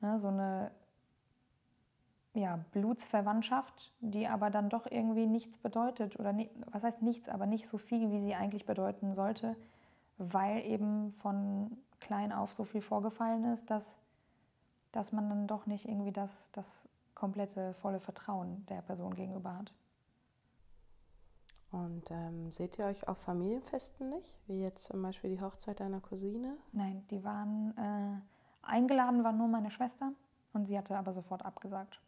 Ne, 0.00 0.18
so 0.18 0.26
eine 0.26 0.72
ja, 2.38 2.64
Blutsverwandtschaft, 2.72 3.92
die 4.00 4.28
aber 4.28 4.50
dann 4.50 4.68
doch 4.68 4.86
irgendwie 4.90 5.26
nichts 5.26 5.58
bedeutet 5.58 6.18
oder 6.18 6.32
nie, 6.32 6.48
was 6.70 6.82
heißt 6.82 7.02
nichts, 7.02 7.28
aber 7.28 7.46
nicht 7.46 7.66
so 7.68 7.78
viel, 7.78 8.10
wie 8.10 8.20
sie 8.20 8.34
eigentlich 8.34 8.64
bedeuten 8.64 9.14
sollte, 9.14 9.56
weil 10.18 10.64
eben 10.64 11.10
von 11.10 11.76
klein 12.00 12.32
auf 12.32 12.52
so 12.52 12.64
viel 12.64 12.80
vorgefallen 12.80 13.44
ist, 13.52 13.70
dass, 13.70 13.96
dass 14.92 15.12
man 15.12 15.28
dann 15.28 15.46
doch 15.46 15.66
nicht 15.66 15.86
irgendwie 15.88 16.12
das, 16.12 16.50
das 16.52 16.88
komplette 17.14 17.74
volle 17.74 18.00
Vertrauen 18.00 18.64
der 18.66 18.82
Person 18.82 19.14
gegenüber 19.14 19.58
hat. 19.58 19.72
Und 21.70 22.10
ähm, 22.10 22.50
seht 22.50 22.78
ihr 22.78 22.86
euch 22.86 23.08
auf 23.08 23.18
Familienfesten 23.18 24.08
nicht? 24.08 24.38
Wie 24.46 24.62
jetzt 24.62 24.84
zum 24.84 25.02
Beispiel 25.02 25.30
die 25.30 25.40
Hochzeit 25.40 25.80
deiner 25.80 26.00
Cousine? 26.00 26.56
Nein, 26.72 27.04
die 27.10 27.22
waren 27.24 27.76
äh, 27.76 28.66
eingeladen, 28.66 29.24
war 29.24 29.32
nur 29.32 29.48
meine 29.48 29.70
Schwester 29.70 30.12
und 30.54 30.66
sie 30.66 30.78
hatte 30.78 30.96
aber 30.96 31.12
sofort 31.12 31.44
abgesagt. 31.44 32.00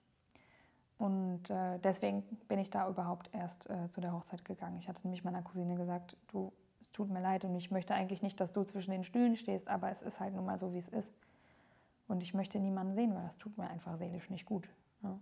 Und 1.01 1.49
äh, 1.49 1.79
deswegen 1.79 2.23
bin 2.47 2.59
ich 2.59 2.69
da 2.69 2.87
überhaupt 2.87 3.31
erst 3.33 3.71
äh, 3.71 3.89
zu 3.89 4.03
der 4.03 4.13
Hochzeit 4.13 4.45
gegangen. 4.45 4.79
Ich 4.79 4.87
hatte 4.87 5.01
nämlich 5.05 5.25
meiner 5.25 5.41
Cousine 5.41 5.75
gesagt, 5.75 6.15
du, 6.29 6.53
es 6.83 6.93
tut 6.93 7.09
mir 7.09 7.23
leid 7.23 7.43
und 7.47 7.55
ich 7.55 7.71
möchte 7.71 7.95
eigentlich 7.95 8.21
nicht, 8.21 8.39
dass 8.39 8.53
du 8.53 8.65
zwischen 8.65 8.91
den 8.91 9.03
Stühlen 9.03 9.35
stehst, 9.37 9.69
aber 9.69 9.91
es 9.91 10.03
ist 10.03 10.21
halt 10.21 10.35
nun 10.35 10.45
mal 10.45 10.59
so, 10.59 10.75
wie 10.75 10.79
es 10.79 10.91
ist. 10.91 11.11
Und 12.07 12.23
ich 12.23 12.35
möchte 12.35 12.59
niemanden 12.59 12.95
sehen, 12.95 13.15
weil 13.15 13.23
das 13.23 13.39
tut 13.39 13.57
mir 13.57 13.71
einfach 13.71 13.97
seelisch 13.97 14.29
nicht 14.29 14.45
gut. 14.45 14.69
Ja. 15.03 15.19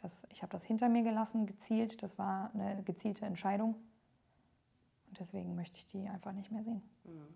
Das, 0.00 0.22
ich 0.30 0.40
habe 0.40 0.50
das 0.50 0.64
hinter 0.64 0.88
mir 0.88 1.02
gelassen, 1.02 1.44
gezielt. 1.44 2.02
Das 2.02 2.16
war 2.16 2.50
eine 2.54 2.82
gezielte 2.84 3.26
Entscheidung. 3.26 3.74
Und 5.08 5.20
deswegen 5.20 5.54
möchte 5.54 5.76
ich 5.76 5.84
die 5.88 6.08
einfach 6.08 6.32
nicht 6.32 6.50
mehr 6.50 6.64
sehen. 6.64 6.80
Mhm. 7.04 7.28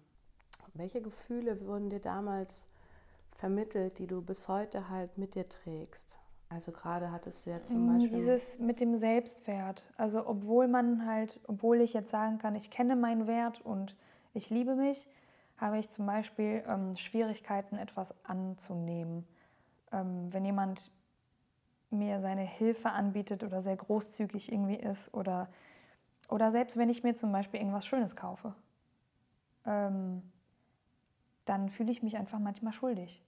Welche 0.73 1.03
Gefühle 1.03 1.61
wurden 1.67 1.91
dir 1.91 2.01
damals 2.01 2.69
vermittelt, 3.33 3.99
die 3.99 4.07
du 4.07 4.23
bis 4.23 4.49
heute 4.49 4.89
halt 4.89 5.19
mit 5.19 5.35
dir 5.35 5.47
trägst? 5.47 6.17
Also 6.53 6.71
gerade 6.71 7.11
hattest 7.11 7.47
du 7.47 7.51
ja 7.51 7.63
zum 7.63 7.87
mm, 7.87 7.93
Beispiel. 7.93 8.11
Dieses 8.11 8.59
mit 8.59 8.81
dem 8.81 8.97
Selbstwert. 8.97 9.85
Also 9.97 10.27
obwohl 10.27 10.69
man 10.69 11.07
halt, 11.07 11.41
obwohl 11.47 11.81
ich 11.81 11.95
jetzt 11.95 12.11
sagen 12.11 12.39
kann, 12.39 12.55
ich 12.55 12.71
kenne 12.71 12.95
meinen 12.95 13.27
Wert 13.27 13.61
und 13.63 13.97
ich 14.35 14.51
liebe 14.51 14.75
mich, 14.75 15.09
habe 15.57 15.79
ich 15.79 15.91
zum 15.91 16.07
Beispiel 16.07 16.63
ähm, 16.67 16.97
Schwierigkeiten, 16.97 17.77
etwas 17.79 18.15
anzunehmen. 18.25 19.27
Ähm, 19.93 20.33
wenn 20.33 20.45
jemand 20.45 20.91
mir 21.91 22.21
seine 22.21 22.43
Hilfe 22.43 22.91
anbietet 22.91 23.45
oder 23.45 23.63
sehr 23.63 23.77
großzügig 23.77 24.51
irgendwie 24.51 24.77
ist 24.77 25.13
oder, 25.15 25.49
oder 26.29 26.51
selbst 26.51 26.77
wenn 26.77 26.91
ich 26.91 27.03
mir 27.03 27.17
zum 27.17 27.33
Beispiel 27.33 27.61
irgendwas 27.61 27.87
Schönes 27.87 28.17
kaufe, 28.17 28.55
ähm, 29.67 30.23
dann 31.45 31.69
fühle 31.69 31.93
ich 31.93 32.03
mich 32.03 32.17
einfach 32.17 32.39
manchmal 32.39 32.73
schuldig 32.73 33.23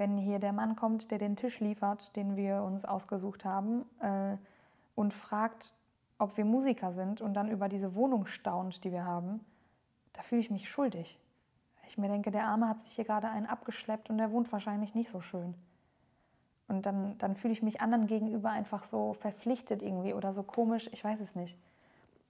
wenn 0.00 0.16
hier 0.16 0.38
der 0.38 0.54
Mann 0.54 0.76
kommt, 0.76 1.10
der 1.10 1.18
den 1.18 1.36
Tisch 1.36 1.60
liefert, 1.60 2.16
den 2.16 2.34
wir 2.34 2.62
uns 2.62 2.86
ausgesucht 2.86 3.44
haben, 3.44 3.84
äh, 4.00 4.38
und 4.94 5.12
fragt, 5.12 5.74
ob 6.18 6.36
wir 6.38 6.46
Musiker 6.46 6.92
sind 6.92 7.20
und 7.20 7.34
dann 7.34 7.50
über 7.50 7.68
diese 7.68 7.94
Wohnung 7.94 8.26
staunt, 8.26 8.82
die 8.82 8.92
wir 8.92 9.04
haben, 9.04 9.44
da 10.14 10.22
fühle 10.22 10.40
ich 10.40 10.50
mich 10.50 10.70
schuldig. 10.70 11.18
Ich 11.86 11.98
mir 11.98 12.08
denke, 12.08 12.30
der 12.30 12.46
Arme 12.46 12.68
hat 12.68 12.80
sich 12.80 12.92
hier 12.92 13.04
gerade 13.04 13.28
einen 13.28 13.46
abgeschleppt 13.46 14.08
und 14.10 14.16
der 14.18 14.32
wohnt 14.32 14.50
wahrscheinlich 14.52 14.94
nicht 14.94 15.10
so 15.10 15.20
schön. 15.20 15.54
Und 16.66 16.86
dann, 16.86 17.18
dann 17.18 17.36
fühle 17.36 17.52
ich 17.52 17.62
mich 17.62 17.80
anderen 17.80 18.06
gegenüber 18.06 18.50
einfach 18.50 18.84
so 18.84 19.12
verpflichtet 19.14 19.82
irgendwie 19.82 20.14
oder 20.14 20.32
so 20.32 20.42
komisch, 20.42 20.88
ich 20.92 21.04
weiß 21.04 21.20
es 21.20 21.34
nicht. 21.34 21.58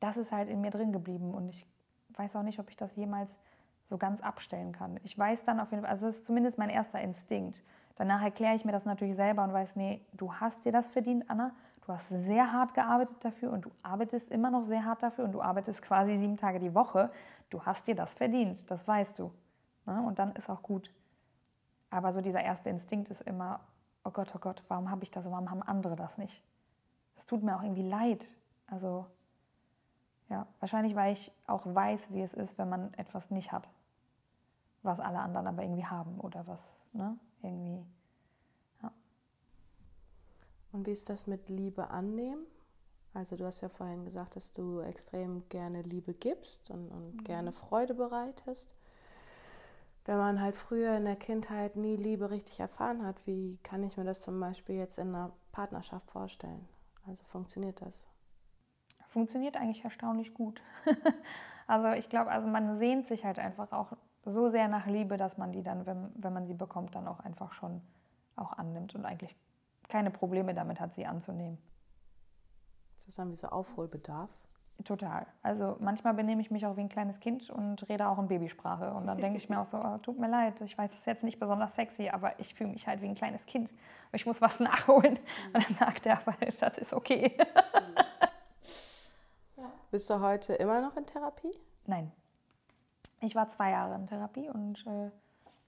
Das 0.01 0.17
ist 0.17 0.33
halt 0.33 0.49
in 0.49 0.61
mir 0.61 0.71
drin 0.71 0.93
geblieben 0.93 1.35
und 1.35 1.51
ich 1.51 1.67
weiß 2.15 2.35
auch 2.35 2.43
nicht, 2.43 2.59
ob 2.59 2.69
ich 2.69 2.77
das 2.77 2.97
jemals 2.97 3.39
so 3.91 3.99
ganz 3.99 4.21
abstellen 4.21 4.73
kann. 4.73 4.99
Ich 5.03 5.19
weiß 5.19 5.43
dann 5.43 5.61
auf 5.61 5.73
jeden 5.73 5.83
Fall, 5.83 5.91
also 5.91 6.07
das 6.07 6.17
ist 6.17 6.25
zumindest 6.25 6.57
mein 6.59 6.71
erster 6.71 7.01
Instinkt. 7.01 7.61
Danach 7.97 8.23
erkläre 8.23 8.55
ich 8.55 8.65
mir 8.65 8.73
das 8.73 8.87
natürlich 8.87 9.17
selber 9.17 9.43
und 9.43 9.53
weiß, 9.53 9.77
nee, 9.77 10.01
du 10.13 10.33
hast 10.33 10.65
dir 10.65 10.73
das 10.73 10.89
verdient, 10.89 11.29
Anna. 11.29 11.53
Du 11.85 11.93
hast 11.93 12.09
sehr 12.09 12.53
hart 12.53 12.73
gearbeitet 12.73 13.17
dafür 13.21 13.51
und 13.51 13.65
du 13.65 13.71
arbeitest 13.83 14.31
immer 14.31 14.51
noch 14.51 14.63
sehr 14.63 14.85
hart 14.85 15.03
dafür 15.03 15.25
und 15.25 15.33
du 15.33 15.43
arbeitest 15.43 15.83
quasi 15.83 16.17
sieben 16.19 16.37
Tage 16.37 16.61
die 16.61 16.73
Woche. 16.73 17.11
Du 17.51 17.63
hast 17.67 17.89
dir 17.89 17.97
das 17.97 18.15
verdient, 18.15 18.71
das 18.71 18.87
weißt 18.87 19.19
du. 19.19 19.33
Ne? 19.87 20.01
Und 20.07 20.21
dann 20.21 20.33
ist 20.33 20.49
auch 20.49 20.63
gut. 20.63 20.95
Aber 21.91 22.13
so 22.13 22.21
dieser 22.21 22.43
erste 22.43 22.71
Instinkt 22.71 23.11
ist 23.11 23.23
immer, 23.23 23.61
oh 24.05 24.11
Gott, 24.11 24.33
oh 24.37 24.39
Gott, 24.39 24.63
warum 24.69 24.89
habe 24.89 25.03
ich 25.03 25.11
das, 25.11 25.29
warum 25.29 25.51
haben 25.51 25.63
andere 25.63 25.97
das 25.97 26.17
nicht? 26.17 26.45
Das 27.17 27.27
tut 27.27 27.43
mir 27.43 27.57
auch 27.57 27.63
irgendwie 27.63 27.89
leid. 27.89 28.25
Also 28.69 29.07
ja, 30.29 30.47
wahrscheinlich, 30.61 30.95
weil 30.95 31.13
ich 31.13 31.33
auch 31.49 31.63
weiß, 31.67 32.13
wie 32.13 32.23
es 32.23 32.35
ist, 32.35 32.57
wenn 32.57 32.69
man 32.69 32.95
etwas 32.95 33.33
nicht 33.33 33.51
hat 33.51 33.69
was 34.83 35.01
alle 35.01 35.19
anderen 35.19 35.47
aber 35.47 35.63
irgendwie 35.63 35.85
haben 35.85 36.19
oder 36.21 36.47
was, 36.47 36.89
ne, 36.93 37.19
irgendwie, 37.43 37.85
ja. 38.83 38.93
Und 40.73 40.87
wie 40.87 40.93
ist 40.93 41.09
das 41.11 41.27
mit 41.27 41.49
Liebe 41.49 41.91
annehmen? 41.91 42.47
Also 43.13 43.37
du 43.37 43.45
hast 43.45 43.61
ja 43.61 43.69
vorhin 43.69 44.05
gesagt, 44.05 44.37
dass 44.37 44.53
du 44.53 44.81
extrem 44.81 45.49
gerne 45.49 45.83
Liebe 45.83 46.15
gibst 46.15 46.71
und, 46.71 46.89
und 46.91 47.17
mhm. 47.17 47.25
gerne 47.25 47.53
Freude 47.53 47.95
bereitest. 47.95 48.77
Wenn 50.05 50.17
man 50.17 50.41
halt 50.41 50.57
früher 50.57 50.97
in 50.97 51.05
der 51.05 51.17
Kindheit 51.17 51.77
nie 51.77 51.97
Liebe 51.97 52.31
richtig 52.31 52.61
erfahren 52.61 53.05
hat, 53.05 53.27
wie 53.27 53.59
kann 53.63 53.83
ich 53.83 53.97
mir 53.97 54.05
das 54.05 54.21
zum 54.21 54.39
Beispiel 54.41 54.77
jetzt 54.77 54.99
in 54.99 55.09
einer 55.09 55.33
Partnerschaft 55.53 56.11
vorstellen? 56.11 56.67
Also 57.07 57.23
funktioniert 57.25 57.83
das? 57.83 58.07
Funktioniert 59.09 59.57
eigentlich 59.57 59.85
erstaunlich 59.85 60.33
gut. 60.33 60.63
also 61.67 61.89
ich 61.99 62.09
glaube, 62.09 62.31
also 62.31 62.47
man 62.47 62.79
sehnt 62.79 63.07
sich 63.07 63.25
halt 63.25 63.39
einfach 63.39 63.73
auch 63.73 63.93
so 64.25 64.51
sehr 64.51 64.69
nach 64.69 64.87
Liebe, 64.87 65.17
dass 65.17 65.39
man 65.39 65.53
die 65.53 65.63
dann, 65.63 65.87
wenn, 65.87 66.11
wenn 66.15 66.33
man 66.33 66.47
sie 66.47 66.55
bekommt, 66.55 66.95
dann 66.95 67.09
auch 67.09 67.21
einfach 67.21 67.53
schon 67.53 67.81
auch 68.37 68.53
annimmt 68.53 68.95
und 68.95 69.05
eigentlich 69.05 69.37
keine 69.89 70.11
Probleme 70.11 70.55
damit 70.55 70.81
hat, 70.81 70.95
sie 70.95 71.07
anzunehmen. 71.07 71.59
Ist 72.97 73.09
das 73.09 73.17
dann 73.17 73.31
wie 73.31 73.37
so 73.37 73.49
Aufholbedarf? 73.49 74.31
Total. 74.85 75.27
Also 75.43 75.77
manchmal 75.81 76.15
benehme 76.15 76.41
ich 76.41 76.51
mich 76.51 76.65
auch 76.65 76.77
wie 76.77 76.81
ein 76.81 76.89
kleines 76.89 77.21
Kind 77.21 77.51
und 77.51 77.87
rede 77.89 78.09
auch 78.09 78.19
in 78.19 78.29
Babysprache. 78.29 78.95
Und 78.95 79.07
dann 79.07 79.19
denke 79.19 79.37
ich 79.37 79.51
mir 79.51 79.61
auch 79.61 79.67
so, 79.67 79.77
oh, 79.79 79.99
tut 79.99 80.19
mir 80.19 80.29
leid, 80.29 80.59
ich 80.63 80.77
weiß, 80.77 80.91
es 80.93 81.01
ist 81.01 81.07
jetzt 81.07 81.25
nicht 81.25 81.39
besonders 81.39 81.75
sexy, 81.75 82.09
aber 82.09 82.39
ich 82.41 82.55
fühle 82.55 82.71
mich 82.71 82.87
halt 82.87 83.03
wie 83.03 83.07
ein 83.07 83.15
kleines 83.15 83.45
Kind. 83.45 83.75
Ich 84.13 84.25
muss 84.25 84.41
was 84.41 84.59
nachholen. 84.61 85.15
Mhm. 85.15 85.55
Und 85.55 85.69
dann 85.69 85.75
sagt 85.75 86.07
er, 86.07 86.19
aber 86.27 86.35
das 86.47 86.79
ist 86.79 86.95
okay. 86.95 87.37
Bist 89.91 90.09
du 90.09 90.21
heute 90.21 90.55
immer 90.55 90.81
noch 90.81 90.97
in 90.97 91.05
Therapie? 91.05 91.53
Nein 91.87 92.13
ich 93.21 93.35
war 93.35 93.49
zwei 93.49 93.71
Jahre 93.71 93.95
in 93.95 94.07
Therapie 94.07 94.49
und 94.49 94.87
äh, 94.87 95.11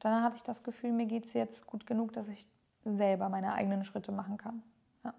dann 0.00 0.22
hatte 0.22 0.36
ich 0.36 0.42
das 0.42 0.62
Gefühl, 0.62 0.92
mir 0.92 1.06
geht 1.06 1.26
es 1.26 1.32
jetzt 1.32 1.66
gut 1.66 1.86
genug, 1.86 2.12
dass 2.12 2.28
ich 2.28 2.48
selber 2.84 3.28
meine 3.28 3.52
eigenen 3.52 3.84
Schritte 3.84 4.10
machen 4.10 4.36
kann. 4.36 4.62
Ja. 5.04 5.14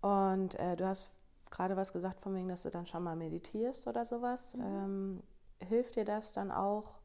Und 0.00 0.54
äh, 0.56 0.76
du 0.76 0.86
hast 0.86 1.12
gerade 1.50 1.76
was 1.76 1.92
gesagt, 1.92 2.20
von 2.20 2.34
wegen, 2.34 2.48
dass 2.48 2.62
du 2.62 2.70
dann 2.70 2.86
schon 2.86 3.02
mal 3.02 3.16
meditierst 3.16 3.86
oder 3.86 4.04
sowas. 4.04 4.54
Mhm. 4.54 4.62
Ähm, 4.62 5.22
hilft 5.60 5.96
dir 5.96 6.04
das 6.04 6.32
dann 6.32 6.50
auch, 6.50 6.98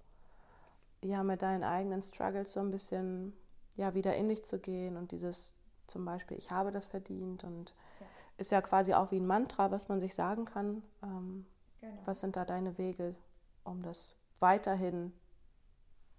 ja, 1.01 1.23
mit 1.23 1.41
deinen 1.41 1.63
eigenen 1.63 2.01
Struggles 2.01 2.53
so 2.53 2.61
ein 2.61 2.71
bisschen 2.71 3.33
ja, 3.75 3.93
wieder 3.93 4.15
in 4.15 4.29
dich 4.29 4.45
zu 4.45 4.59
gehen 4.59 4.97
und 4.97 5.11
dieses 5.11 5.57
zum 5.87 6.05
Beispiel, 6.05 6.37
ich 6.37 6.51
habe 6.51 6.71
das 6.71 6.87
verdient 6.87 7.43
und 7.43 7.75
ja. 7.99 8.05
ist 8.37 8.51
ja 8.51 8.61
quasi 8.61 8.93
auch 8.93 9.11
wie 9.11 9.19
ein 9.19 9.27
Mantra, 9.27 9.71
was 9.71 9.89
man 9.89 9.99
sich 9.99 10.15
sagen 10.15 10.45
kann. 10.45 10.81
Ähm, 11.01 11.45
genau. 11.81 12.01
Was 12.05 12.21
sind 12.21 12.35
da 12.35 12.45
deine 12.45 12.77
Wege, 12.77 13.15
um 13.63 13.81
das 13.81 14.17
weiterhin 14.39 15.13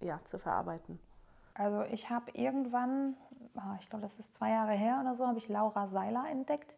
ja, 0.00 0.20
zu 0.24 0.38
verarbeiten? 0.38 0.98
Also 1.54 1.82
ich 1.84 2.10
habe 2.10 2.30
irgendwann, 2.32 3.16
ah, 3.54 3.76
ich 3.80 3.88
glaube, 3.88 4.02
das 4.02 4.18
ist 4.18 4.34
zwei 4.34 4.50
Jahre 4.50 4.72
her 4.72 4.98
oder 5.00 5.14
so, 5.14 5.26
habe 5.26 5.38
ich 5.38 5.48
Laura 5.48 5.86
Seiler 5.88 6.24
entdeckt. 6.30 6.76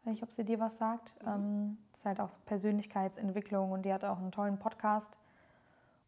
Ich 0.00 0.06
weiß 0.06 0.12
nicht, 0.14 0.22
ob 0.22 0.32
sie 0.32 0.44
dir 0.44 0.60
was 0.60 0.76
sagt. 0.78 1.14
Mhm. 1.22 1.28
Ähm, 1.28 1.78
das 1.90 2.00
ist 2.00 2.06
halt 2.06 2.20
auch 2.20 2.28
so 2.28 2.36
Persönlichkeitsentwicklung 2.46 3.72
und 3.72 3.82
die 3.82 3.92
hat 3.92 4.04
auch 4.04 4.18
einen 4.18 4.32
tollen 4.32 4.58
Podcast. 4.58 5.16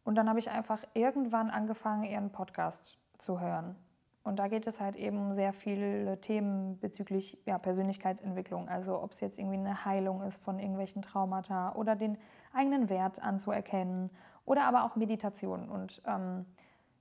Und 0.03 0.15
dann 0.15 0.29
habe 0.29 0.37
ich 0.37 0.49
einfach 0.51 0.83
irgendwann 0.93 1.49
angefangen, 1.49 2.03
ihren 2.03 2.29
Podcast 2.29 2.99
zu 3.17 3.39
hören. 3.39 3.75
Und 4.23 4.37
da 4.37 4.47
geht 4.47 4.65
es 4.65 4.81
halt 4.81 4.95
eben 4.95 5.17
um 5.17 5.33
sehr 5.33 5.53
viele 5.53 6.19
Themen 6.19 6.79
bezüglich 6.79 7.37
ja, 7.45 7.59
Persönlichkeitsentwicklung. 7.59 8.67
Also 8.69 9.01
ob 9.01 9.11
es 9.11 9.19
jetzt 9.19 9.37
irgendwie 9.37 9.57
eine 9.57 9.85
Heilung 9.85 10.23
ist 10.23 10.43
von 10.43 10.57
irgendwelchen 10.57 11.03
Traumata 11.03 11.73
oder 11.73 11.95
den 11.95 12.17
eigenen 12.55 12.89
Wert 12.89 13.21
anzuerkennen 13.21 14.09
oder 14.45 14.63
aber 14.63 14.83
auch 14.83 14.95
Meditation. 14.95 15.69
Und 15.69 16.01
ähm, 16.05 16.45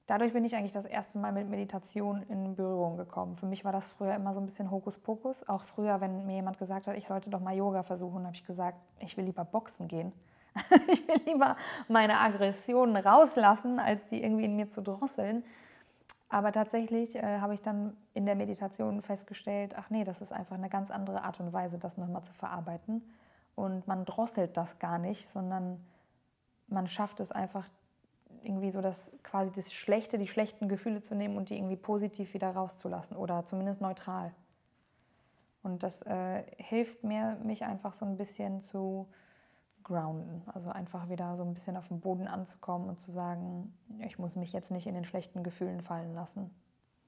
dadurch 0.06 0.32
bin 0.32 0.44
ich 0.44 0.54
eigentlich 0.56 0.72
das 0.72 0.84
erste 0.84 1.18
Mal 1.18 1.32
mit 1.32 1.48
Meditation 1.48 2.22
in 2.28 2.56
Berührung 2.56 2.96
gekommen. 2.96 3.36
Für 3.36 3.46
mich 3.46 3.64
war 3.64 3.72
das 3.72 3.86
früher 3.86 4.14
immer 4.14 4.34
so 4.34 4.40
ein 4.40 4.46
bisschen 4.46 4.70
Hokuspokus. 4.70 5.48
Auch 5.48 5.62
früher, 5.62 6.00
wenn 6.00 6.26
mir 6.26 6.36
jemand 6.36 6.58
gesagt 6.58 6.86
hat, 6.86 6.96
ich 6.96 7.06
sollte 7.06 7.30
doch 7.30 7.40
mal 7.40 7.54
Yoga 7.54 7.82
versuchen, 7.82 8.24
habe 8.24 8.34
ich 8.34 8.46
gesagt, 8.46 8.78
ich 8.98 9.16
will 9.16 9.24
lieber 9.24 9.44
boxen 9.44 9.88
gehen. 9.88 10.12
ich 10.88 11.06
will 11.08 11.20
lieber 11.26 11.56
meine 11.88 12.20
Aggressionen 12.20 12.96
rauslassen, 12.96 13.78
als 13.78 14.06
die 14.06 14.22
irgendwie 14.22 14.44
in 14.44 14.56
mir 14.56 14.70
zu 14.70 14.82
drosseln. 14.82 15.44
Aber 16.28 16.52
tatsächlich 16.52 17.16
äh, 17.16 17.38
habe 17.38 17.54
ich 17.54 17.62
dann 17.62 17.96
in 18.12 18.26
der 18.26 18.34
Meditation 18.34 19.02
festgestellt, 19.02 19.74
ach 19.76 19.90
nee, 19.90 20.04
das 20.04 20.20
ist 20.20 20.32
einfach 20.32 20.56
eine 20.56 20.68
ganz 20.68 20.90
andere 20.90 21.22
Art 21.22 21.38
und 21.40 21.52
Weise, 21.52 21.78
das 21.78 21.96
nochmal 21.96 22.24
zu 22.24 22.32
verarbeiten. 22.32 23.02
Und 23.54 23.86
man 23.86 24.04
drosselt 24.04 24.56
das 24.56 24.78
gar 24.78 24.98
nicht, 24.98 25.28
sondern 25.28 25.84
man 26.66 26.88
schafft 26.88 27.20
es 27.20 27.30
einfach 27.30 27.68
irgendwie 28.42 28.70
so 28.70 28.80
das 28.80 29.10
quasi 29.22 29.50
das 29.52 29.72
Schlechte, 29.72 30.18
die 30.18 30.26
schlechten 30.26 30.68
Gefühle 30.68 31.02
zu 31.02 31.14
nehmen 31.14 31.36
und 31.36 31.50
die 31.50 31.56
irgendwie 31.56 31.76
positiv 31.76 32.34
wieder 32.34 32.50
rauszulassen 32.50 33.16
oder 33.16 33.46
zumindest 33.46 33.80
neutral. 33.80 34.34
Und 35.62 35.82
das 35.82 36.02
äh, 36.02 36.44
hilft 36.58 37.04
mir, 37.04 37.38
mich 37.42 37.64
einfach 37.64 37.94
so 37.94 38.04
ein 38.04 38.16
bisschen 38.16 38.62
zu 38.62 39.08
grounden, 39.82 40.42
also 40.52 40.70
einfach 40.70 41.08
wieder 41.08 41.36
so 41.36 41.42
ein 41.42 41.54
bisschen 41.54 41.76
auf 41.76 41.88
den 41.88 42.00
Boden 42.00 42.26
anzukommen 42.26 42.88
und 42.88 43.00
zu 43.00 43.12
sagen, 43.12 43.74
ich 44.00 44.18
muss 44.18 44.34
mich 44.34 44.52
jetzt 44.52 44.70
nicht 44.70 44.86
in 44.86 44.94
den 44.94 45.04
schlechten 45.04 45.42
Gefühlen 45.42 45.80
fallen 45.80 46.14
lassen. 46.14 46.50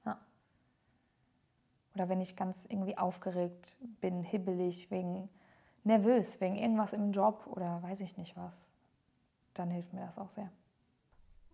Ja. 0.05 0.17
Oder 1.95 2.09
wenn 2.09 2.21
ich 2.21 2.35
ganz 2.35 2.65
irgendwie 2.65 2.97
aufgeregt 2.97 3.77
bin, 3.99 4.23
hibbelig, 4.23 4.89
wegen 4.89 5.29
nervös, 5.83 6.39
wegen 6.41 6.55
irgendwas 6.55 6.93
im 6.93 7.11
Job 7.11 7.47
oder 7.47 7.81
weiß 7.83 8.01
ich 8.01 8.17
nicht 8.17 8.35
was, 8.35 8.67
dann 9.53 9.69
hilft 9.69 9.93
mir 9.93 10.01
das 10.01 10.17
auch 10.17 10.29
sehr. 10.31 10.51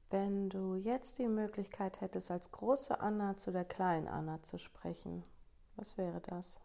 Wenn 0.10 0.50
du 0.50 0.76
jetzt 0.76 1.18
die 1.18 1.28
Möglichkeit 1.28 2.02
hättest, 2.02 2.30
als 2.30 2.52
große 2.52 3.00
Anna 3.00 3.38
zu 3.38 3.52
der 3.52 3.66
kleinen 3.66 4.08
Anna 4.08 4.42
zu 4.44 4.60
sprechen, 4.60 5.24
was 5.76 5.98
wäre 5.98 6.22
das? 6.22 6.62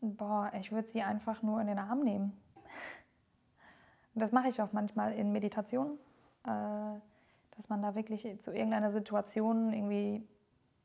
Boah, 0.00 0.50
ich 0.58 0.72
würde 0.72 0.88
sie 0.88 1.02
einfach 1.02 1.42
nur 1.42 1.60
in 1.60 1.66
den 1.66 1.78
Arm 1.78 2.00
nehmen. 2.00 2.40
Das 4.14 4.32
mache 4.32 4.48
ich 4.48 4.62
auch 4.62 4.72
manchmal 4.72 5.12
in 5.12 5.32
Meditationen, 5.32 5.98
äh, 6.44 6.98
dass 7.56 7.68
man 7.68 7.82
da 7.82 7.94
wirklich 7.94 8.22
zu 8.40 8.52
irgendeiner 8.52 8.90
Situation 8.90 9.72
irgendwie 9.72 10.26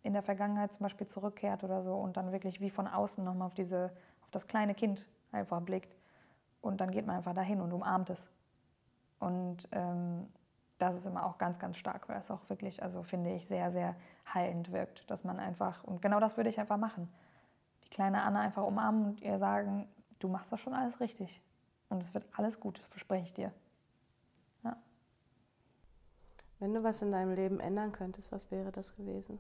in 0.01 0.13
der 0.13 0.21
Vergangenheit 0.21 0.73
zum 0.73 0.83
Beispiel 0.83 1.07
zurückkehrt 1.07 1.63
oder 1.63 1.81
so 1.83 1.95
und 1.95 2.17
dann 2.17 2.31
wirklich 2.31 2.59
wie 2.59 2.69
von 2.69 2.87
außen 2.87 3.23
nochmal 3.23 3.47
auf, 3.47 3.53
diese, 3.53 3.91
auf 4.21 4.31
das 4.31 4.47
kleine 4.47 4.75
Kind 4.75 5.07
einfach 5.33 5.61
blickt. 5.61 5.95
Und 6.61 6.79
dann 6.79 6.91
geht 6.91 7.05
man 7.05 7.17
einfach 7.17 7.33
dahin 7.33 7.61
und 7.61 7.73
umarmt 7.73 8.09
es. 8.09 8.29
Und 9.19 9.67
ähm, 9.71 10.27
das 10.77 10.95
ist 10.95 11.05
immer 11.05 11.25
auch 11.25 11.37
ganz, 11.37 11.59
ganz 11.59 11.77
stark, 11.77 12.09
weil 12.09 12.19
es 12.19 12.31
auch 12.31 12.49
wirklich, 12.49 12.83
also 12.83 13.03
finde 13.03 13.31
ich, 13.33 13.47
sehr, 13.47 13.71
sehr 13.71 13.95
heilend 14.33 14.71
wirkt, 14.71 15.09
dass 15.09 15.23
man 15.23 15.39
einfach, 15.39 15.83
und 15.83 16.01
genau 16.01 16.19
das 16.19 16.37
würde 16.37 16.49
ich 16.49 16.59
einfach 16.59 16.77
machen. 16.77 17.09
Die 17.85 17.89
kleine 17.89 18.21
Anna 18.21 18.41
einfach 18.41 18.63
umarmen 18.63 19.05
und 19.05 19.21
ihr 19.21 19.39
sagen, 19.39 19.87
du 20.19 20.27
machst 20.27 20.51
das 20.51 20.59
schon 20.59 20.73
alles 20.73 20.99
richtig. 20.99 21.41
Und 21.89 22.01
es 22.01 22.13
wird 22.13 22.25
alles 22.33 22.59
gut, 22.59 22.79
das 22.79 22.87
verspreche 22.87 23.25
ich 23.25 23.33
dir. 23.33 23.53
Ja. 24.63 24.75
Wenn 26.59 26.73
du 26.73 26.83
was 26.83 27.01
in 27.01 27.11
deinem 27.11 27.33
Leben 27.33 27.59
ändern 27.59 27.91
könntest, 27.91 28.31
was 28.31 28.51
wäre 28.51 28.71
das 28.71 28.95
gewesen? 28.95 29.39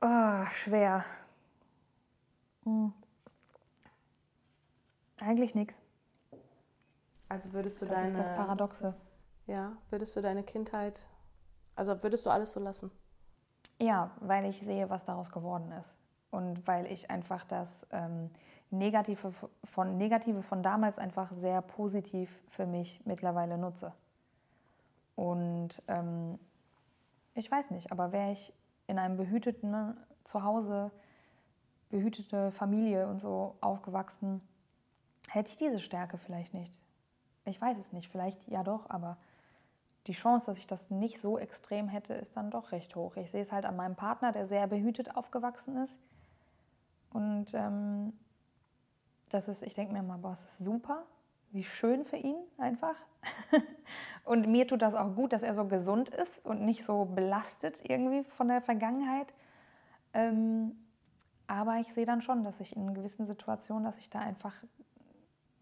Oh, 0.00 0.44
schwer. 0.52 1.04
Hm. 2.64 2.92
Eigentlich 5.18 5.54
nichts. 5.54 5.80
Also 7.28 7.52
würdest 7.52 7.80
du 7.80 7.86
das 7.86 7.94
deine. 7.94 8.12
Das 8.12 8.20
ist 8.20 8.28
das 8.28 8.36
Paradoxe. 8.36 8.94
Ja, 9.46 9.76
würdest 9.90 10.16
du 10.16 10.22
deine 10.22 10.42
Kindheit. 10.42 11.08
Also 11.74 12.02
würdest 12.02 12.26
du 12.26 12.30
alles 12.30 12.52
so 12.52 12.60
lassen? 12.60 12.90
Ja, 13.78 14.10
weil 14.20 14.46
ich 14.46 14.60
sehe, 14.60 14.88
was 14.88 15.04
daraus 15.04 15.30
geworden 15.30 15.70
ist. 15.72 15.94
Und 16.30 16.66
weil 16.66 16.86
ich 16.86 17.10
einfach 17.10 17.44
das 17.44 17.86
ähm, 17.92 18.30
Negative, 18.70 19.32
von, 19.64 19.96
Negative 19.96 20.42
von 20.42 20.62
damals 20.62 20.98
einfach 20.98 21.32
sehr 21.32 21.62
positiv 21.62 22.30
für 22.48 22.66
mich 22.66 23.00
mittlerweile 23.04 23.58
nutze. 23.58 23.92
Und 25.14 25.82
ähm, 25.88 26.38
ich 27.34 27.50
weiß 27.50 27.70
nicht, 27.70 27.92
aber 27.92 28.12
wäre 28.12 28.32
ich 28.32 28.52
in 28.86 28.98
einem 28.98 29.16
behüteten 29.16 29.70
ne, 29.70 29.96
Zuhause, 30.24 30.90
behütete 31.90 32.50
Familie 32.52 33.06
und 33.06 33.20
so 33.20 33.56
aufgewachsen, 33.60 34.40
hätte 35.36 35.52
ich 35.52 35.58
diese 35.58 35.78
Stärke 35.80 36.18
vielleicht 36.18 36.54
nicht. 36.54 36.80
Ich 37.44 37.60
weiß 37.60 37.78
es 37.78 37.92
nicht, 37.92 38.08
vielleicht 38.08 38.48
ja 38.48 38.64
doch, 38.64 38.88
aber 38.88 39.18
die 40.06 40.12
Chance, 40.12 40.46
dass 40.46 40.58
ich 40.58 40.66
das 40.66 40.90
nicht 40.90 41.20
so 41.20 41.38
extrem 41.38 41.88
hätte, 41.88 42.14
ist 42.14 42.36
dann 42.36 42.50
doch 42.50 42.72
recht 42.72 42.96
hoch. 42.96 43.16
Ich 43.16 43.30
sehe 43.30 43.42
es 43.42 43.52
halt 43.52 43.64
an 43.64 43.76
meinem 43.76 43.96
Partner, 43.96 44.32
der 44.32 44.46
sehr 44.46 44.66
behütet 44.66 45.14
aufgewachsen 45.14 45.76
ist. 45.76 45.96
Und 47.10 47.52
ähm, 47.54 48.12
das 49.28 49.48
ist, 49.48 49.62
ich 49.62 49.74
denke 49.74 49.92
mir 49.92 50.02
mal, 50.02 50.18
boah, 50.18 50.32
es 50.32 50.44
ist 50.44 50.58
super, 50.58 51.04
wie 51.50 51.64
schön 51.64 52.04
für 52.04 52.16
ihn 52.16 52.36
einfach. 52.56 52.96
und 54.24 54.46
mir 54.46 54.66
tut 54.66 54.82
das 54.82 54.94
auch 54.94 55.14
gut, 55.14 55.32
dass 55.32 55.42
er 55.42 55.54
so 55.54 55.66
gesund 55.66 56.08
ist 56.08 56.44
und 56.44 56.64
nicht 56.64 56.84
so 56.84 57.04
belastet 57.04 57.80
irgendwie 57.88 58.24
von 58.24 58.48
der 58.48 58.62
Vergangenheit. 58.62 59.34
Ähm, 60.14 60.76
aber 61.46 61.76
ich 61.78 61.92
sehe 61.92 62.06
dann 62.06 62.22
schon, 62.22 62.42
dass 62.42 62.60
ich 62.60 62.74
in 62.74 62.94
gewissen 62.94 63.26
Situationen, 63.26 63.84
dass 63.84 63.98
ich 63.98 64.08
da 64.08 64.20
einfach 64.20 64.54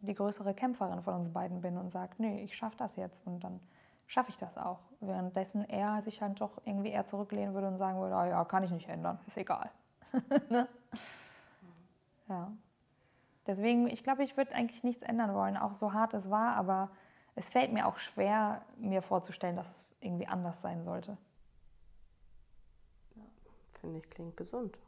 die 0.05 0.15
größere 0.15 0.55
Kämpferin 0.55 1.03
von 1.03 1.15
uns 1.15 1.29
beiden 1.29 1.61
bin 1.61 1.77
und 1.77 1.91
sage, 1.91 2.15
nee, 2.19 2.43
ich 2.43 2.57
schaffe 2.57 2.77
das 2.77 2.97
jetzt 2.97 3.27
und 3.27 3.41
dann 3.41 3.61
schaffe 4.07 4.31
ich 4.31 4.37
das 4.37 4.57
auch. 4.57 4.81
Währenddessen 5.01 5.69
er 5.69 6.03
sich 6.03 6.23
halt 6.23 6.41
doch 6.41 6.61
irgendwie 6.65 6.91
eher 6.91 7.07
zurücklehnen 7.07 7.55
würde 7.55 7.69
und 7.69 7.79
sagen 7.79 7.99
würde, 8.01 8.15
oh 8.15 8.25
ja, 8.25 8.45
kann 8.45 8.63
ich 8.63 8.71
nicht 8.71 8.89
ändern, 8.89 9.19
ist 9.27 9.37
egal. 9.37 9.71
ne? 10.51 10.69
Ja. 12.29 12.53
Deswegen, 13.47 13.89
ich 13.89 14.03
glaube, 14.03 14.25
ich 14.25 14.37
würde 14.37 14.55
eigentlich 14.55 14.83
nichts 14.85 15.03
ändern 15.03 15.35
wollen, 15.35 15.57
auch 15.57 15.75
so 15.75 15.93
hart 15.93 16.15
es 16.15 16.31
war, 16.31 16.57
aber 16.57 16.91
es 17.35 17.49
fällt 17.49 17.73
mir 17.73 17.87
auch 17.87 17.99
schwer, 17.99 18.63
mir 18.79 19.03
vorzustellen, 19.03 19.57
dass 19.57 19.71
es 19.71 19.89
irgendwie 20.01 20.27
anders 20.27 20.61
sein 20.61 20.85
sollte. 20.85 21.17
Ja, 23.17 23.23
Finde 23.81 23.99
ich, 23.99 24.09
klingt 24.09 24.37
gesund. 24.37 24.79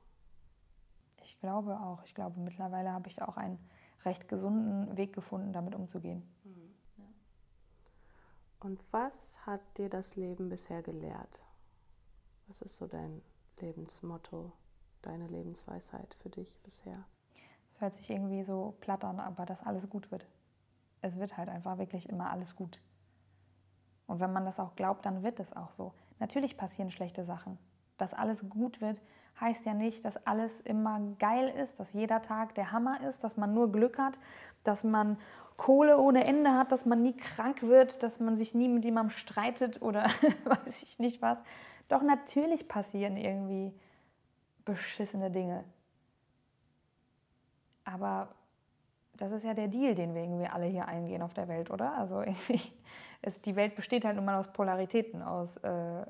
Ich 1.22 1.38
glaube 1.40 1.78
auch. 1.80 2.02
Ich 2.04 2.14
glaube, 2.14 2.38
mittlerweile 2.40 2.92
habe 2.92 3.08
ich 3.08 3.20
auch 3.20 3.36
einen 3.36 3.58
recht 4.04 4.28
gesunden 4.28 4.96
Weg 4.96 5.12
gefunden, 5.12 5.52
damit 5.52 5.74
umzugehen. 5.74 6.22
Mhm. 6.44 6.74
Und 8.60 8.82
was 8.90 9.44
hat 9.46 9.60
dir 9.78 9.88
das 9.88 10.16
Leben 10.16 10.48
bisher 10.48 10.82
gelehrt? 10.82 11.44
Was 12.46 12.62
ist 12.62 12.76
so 12.76 12.86
dein 12.86 13.22
Lebensmotto, 13.60 14.52
deine 15.02 15.26
Lebensweisheit 15.26 16.16
für 16.20 16.30
dich 16.30 16.58
bisher? 16.62 17.04
Es 17.70 17.80
hört 17.80 17.94
sich 17.94 18.10
irgendwie 18.10 18.42
so 18.42 18.74
platt 18.80 19.04
an, 19.04 19.20
aber 19.20 19.44
dass 19.44 19.62
alles 19.62 19.88
gut 19.88 20.10
wird. 20.10 20.26
Es 21.02 21.16
wird 21.18 21.36
halt 21.36 21.48
einfach 21.48 21.78
wirklich 21.78 22.08
immer 22.08 22.30
alles 22.30 22.56
gut. 22.56 22.80
Und 24.06 24.20
wenn 24.20 24.32
man 24.32 24.44
das 24.44 24.58
auch 24.58 24.74
glaubt, 24.76 25.04
dann 25.04 25.22
wird 25.22 25.40
es 25.40 25.54
auch 25.54 25.72
so. 25.72 25.92
Natürlich 26.18 26.56
passieren 26.56 26.90
schlechte 26.90 27.24
Sachen. 27.24 27.58
Dass 27.98 28.14
alles 28.14 28.48
gut 28.48 28.80
wird, 28.80 29.00
heißt 29.40 29.66
ja 29.66 29.74
nicht, 29.74 30.04
dass 30.04 30.26
alles 30.26 30.60
immer 30.60 31.00
geil 31.18 31.52
ist, 31.62 31.78
dass 31.78 31.92
jeder 31.92 32.22
Tag 32.22 32.54
der 32.54 32.72
Hammer 32.72 33.00
ist, 33.06 33.22
dass 33.24 33.36
man 33.36 33.52
nur 33.54 33.70
Glück 33.70 33.98
hat, 33.98 34.14
dass 34.64 34.84
man 34.84 35.18
Kohle 35.56 35.98
ohne 35.98 36.24
Ende 36.24 36.52
hat, 36.52 36.72
dass 36.72 36.84
man 36.84 37.02
nie 37.02 37.16
krank 37.16 37.62
wird, 37.62 38.02
dass 38.02 38.20
man 38.20 38.36
sich 38.36 38.54
nie 38.54 38.68
mit 38.68 38.84
jemandem 38.84 39.16
streitet 39.16 39.80
oder 39.82 40.04
weiß 40.44 40.82
ich 40.82 40.98
nicht 40.98 41.22
was. 41.22 41.38
Doch 41.88 42.02
natürlich 42.02 42.68
passieren 42.68 43.16
irgendwie 43.16 43.72
beschissene 44.64 45.30
Dinge. 45.30 45.64
Aber 47.84 48.28
das 49.16 49.32
ist 49.32 49.44
ja 49.44 49.54
der 49.54 49.68
Deal, 49.68 49.94
den 49.94 50.14
wir 50.14 50.22
irgendwie 50.22 50.46
alle 50.46 50.66
hier 50.66 50.86
eingehen 50.86 51.22
auf 51.22 51.32
der 51.32 51.48
Welt, 51.48 51.70
oder? 51.70 51.96
Also 51.96 52.20
irgendwie, 52.20 52.60
es, 53.22 53.40
die 53.40 53.56
Welt 53.56 53.76
besteht 53.76 54.04
halt 54.04 54.16
nun 54.16 54.24
mal 54.24 54.38
aus 54.38 54.52
Polaritäten, 54.52 55.22
aus 55.22 55.56
äh, 55.58 56.06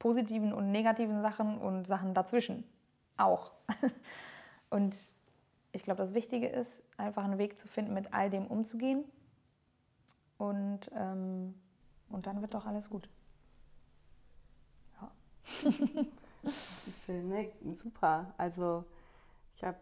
positiven 0.00 0.52
und 0.52 0.72
negativen 0.72 1.22
Sachen 1.22 1.58
und 1.58 1.86
Sachen 1.86 2.14
dazwischen 2.14 2.64
auch. 3.16 3.52
Und 4.70 4.96
ich 5.72 5.82
glaube, 5.82 6.02
das 6.02 6.14
Wichtige 6.14 6.48
ist, 6.48 6.82
einfach 6.96 7.24
einen 7.24 7.38
Weg 7.38 7.58
zu 7.58 7.68
finden, 7.68 7.92
mit 7.92 8.12
all 8.14 8.30
dem 8.30 8.46
umzugehen. 8.46 9.04
Und, 10.38 10.90
ähm, 10.94 11.54
und 12.08 12.26
dann 12.26 12.40
wird 12.40 12.54
doch 12.54 12.66
alles 12.66 12.88
gut. 12.88 13.08
Ja. 15.00 15.10
Schön, 17.04 17.28
ne? 17.28 17.52
super. 17.74 18.32
Also 18.38 18.84
ich 19.54 19.64
habe 19.64 19.76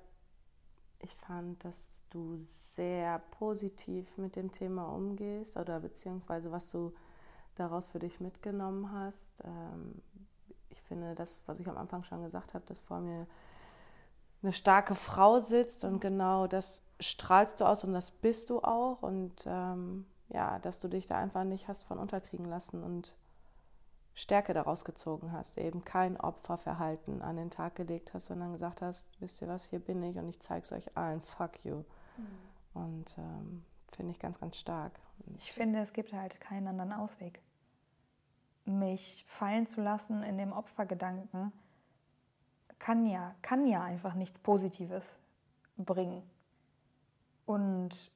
ich 1.01 1.15
fand, 1.15 1.65
dass 1.65 2.05
du 2.11 2.35
sehr 2.37 3.21
positiv 3.31 4.19
mit 4.19 4.35
dem 4.35 4.51
Thema 4.51 4.87
umgehst 4.87 5.57
oder 5.57 5.79
beziehungsweise 5.79 6.51
was 6.51 6.71
du 6.71 6.93
daraus 7.59 7.89
für 7.89 7.99
dich 7.99 8.21
mitgenommen 8.21 8.93
hast. 8.93 9.43
Ähm, 9.45 10.03
ich 10.71 10.83
finde, 10.83 11.15
das, 11.15 11.43
was 11.47 11.61
ich 11.61 11.69
am 11.69 11.79
Anfang 11.79 12.03
schon 12.05 12.23
gesagt 12.23 12.55
habe, 12.55 12.65
dass 12.67 12.81
vor 12.81 13.01
mir 13.01 13.27
eine 14.43 14.53
starke 14.53 14.95
Frau 14.95 15.39
sitzt 15.41 15.85
und 15.85 16.01
genau 16.01 16.47
das 16.47 16.83
strahlst 17.01 17.61
du 17.61 17.65
aus 17.65 17.85
und 17.85 17.93
das 17.93 18.11
bist 18.11 18.51
du 18.51 18.61
auch 18.61 19.03
und 19.03 19.45
ähm, 19.47 20.07
ja, 20.29 20.59
dass 20.61 20.79
du 20.79 20.89
dich 20.89 21.07
da 21.07 21.17
einfach 21.17 21.45
nicht 21.45 21.69
hast 21.69 21.85
von 21.85 21.99
unterkriegen 21.99 22.47
lassen 22.47 22.83
und 22.83 23.15
Stärke 24.15 24.53
daraus 24.53 24.85
gezogen 24.85 25.33
hast, 25.33 25.59
eben 25.59 25.85
kein 25.85 26.17
Opferverhalten 26.19 27.23
an 27.23 27.37
den 27.37 27.51
Tag 27.51 27.77
gelegt 27.77 28.15
hast, 28.15 28.27
sondern 28.27 28.53
gesagt 28.53 28.83
hast, 28.83 29.09
wisst 29.21 29.41
ihr 29.43 29.49
was, 29.49 29.65
hier 29.65 29.79
bin 29.79 30.03
ich 30.03 30.19
und 30.19 30.29
ich 30.29 30.41
zeige 30.41 30.63
es 30.63 30.73
euch 30.73 30.97
allen, 30.97 31.23
fuck 31.23 31.65
you. 31.65 31.85
Mhm. 32.17 32.27
Und 32.75 33.19
ähm, 33.19 33.65
finde 33.93 34.11
ich 34.11 34.19
ganz, 34.19 34.41
ganz 34.41 34.57
stark. 34.57 34.99
Ich 35.37 35.53
finde, 35.53 35.81
es 35.81 35.93
gibt 35.93 36.13
halt 36.13 36.41
keinen 36.41 36.67
anderen 36.67 36.93
Ausweg. 36.93 37.41
Mich 38.69 39.25
fallen 39.29 39.67
zu 39.67 39.81
lassen 39.81 40.23
in 40.23 40.39
dem 40.39 40.53
Opfergedanken 40.53 41.53
kann 42.79 43.07
ja, 43.07 43.35
kann 43.43 43.67
ja 43.67 43.83
einfach 43.83 44.15
nichts 44.15 44.39
Positives 44.39 45.19
bringen. 45.77 46.23
Und 47.47 48.13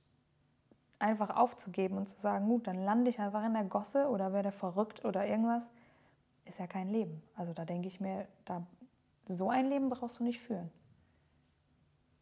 einfach 0.98 1.30
aufzugeben 1.30 1.96
und 1.96 2.08
zu 2.08 2.20
sagen, 2.20 2.46
gut, 2.46 2.66
dann 2.66 2.84
lande 2.84 3.10
ich 3.10 3.18
einfach 3.18 3.44
in 3.44 3.54
der 3.54 3.64
Gosse 3.64 4.08
oder 4.08 4.32
werde 4.32 4.52
verrückt 4.52 5.04
oder 5.04 5.26
irgendwas, 5.26 5.68
ist 6.44 6.58
ja 6.58 6.66
kein 6.66 6.88
Leben. 6.88 7.22
Also 7.34 7.52
da 7.52 7.64
denke 7.64 7.88
ich 7.88 8.00
mir, 8.00 8.28
da, 8.44 8.64
so 9.28 9.50
ein 9.50 9.68
Leben 9.68 9.90
brauchst 9.90 10.20
du 10.20 10.24
nicht 10.24 10.40
führen. 10.40 10.70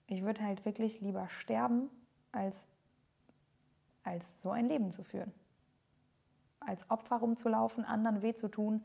Ich 0.06 0.22
würde 0.22 0.42
halt 0.42 0.64
wirklich 0.64 1.00
lieber 1.00 1.28
sterben, 1.28 1.90
als, 2.32 2.66
als 4.02 4.24
so 4.42 4.50
ein 4.50 4.66
Leben 4.66 4.92
zu 4.92 5.04
führen. 5.04 5.32
Als 6.60 6.88
Opfer 6.90 7.16
rumzulaufen, 7.16 7.84
anderen 7.84 8.22
weh 8.22 8.34
zu 8.34 8.48
tun 8.48 8.84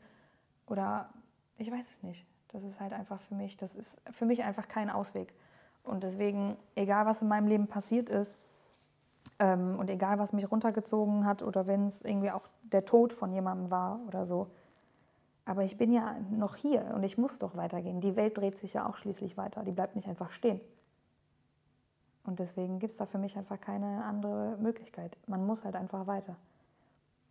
oder 0.66 1.10
ich 1.58 1.70
weiß 1.70 1.86
es 1.86 2.02
nicht. 2.02 2.26
Das 2.48 2.62
ist 2.62 2.80
halt 2.80 2.92
einfach 2.92 3.20
für 3.20 3.34
mich, 3.34 3.56
das 3.56 3.74
ist 3.74 3.96
für 4.10 4.24
mich 4.24 4.42
einfach 4.42 4.68
kein 4.68 4.90
Ausweg. 4.90 5.32
Und 5.82 6.02
deswegen, 6.02 6.56
egal 6.74 7.06
was 7.06 7.22
in 7.22 7.28
meinem 7.28 7.46
Leben 7.46 7.68
passiert 7.68 8.08
ist 8.08 8.36
ähm, 9.38 9.78
und 9.78 9.88
egal 9.90 10.18
was 10.18 10.32
mich 10.32 10.50
runtergezogen 10.50 11.26
hat 11.26 11.42
oder 11.42 11.66
wenn 11.66 11.86
es 11.86 12.02
irgendwie 12.02 12.30
auch 12.30 12.48
der 12.62 12.84
Tod 12.84 13.12
von 13.12 13.32
jemandem 13.32 13.70
war 13.70 14.00
oder 14.06 14.26
so, 14.26 14.48
aber 15.44 15.62
ich 15.62 15.78
bin 15.78 15.92
ja 15.92 16.16
noch 16.30 16.56
hier 16.56 16.92
und 16.94 17.04
ich 17.04 17.16
muss 17.16 17.38
doch 17.38 17.56
weitergehen. 17.56 18.00
Die 18.00 18.16
Welt 18.16 18.36
dreht 18.36 18.58
sich 18.58 18.74
ja 18.74 18.88
auch 18.88 18.96
schließlich 18.96 19.36
weiter. 19.36 19.62
Die 19.62 19.70
bleibt 19.70 19.94
nicht 19.94 20.08
einfach 20.08 20.32
stehen. 20.32 20.60
Und 22.24 22.40
deswegen 22.40 22.80
gibt 22.80 22.90
es 22.90 22.96
da 22.96 23.06
für 23.06 23.18
mich 23.18 23.36
einfach 23.38 23.60
keine 23.60 24.04
andere 24.04 24.56
Möglichkeit. 24.58 25.16
Man 25.28 25.46
muss 25.46 25.64
halt 25.64 25.76
einfach 25.76 26.08
weiter. 26.08 26.34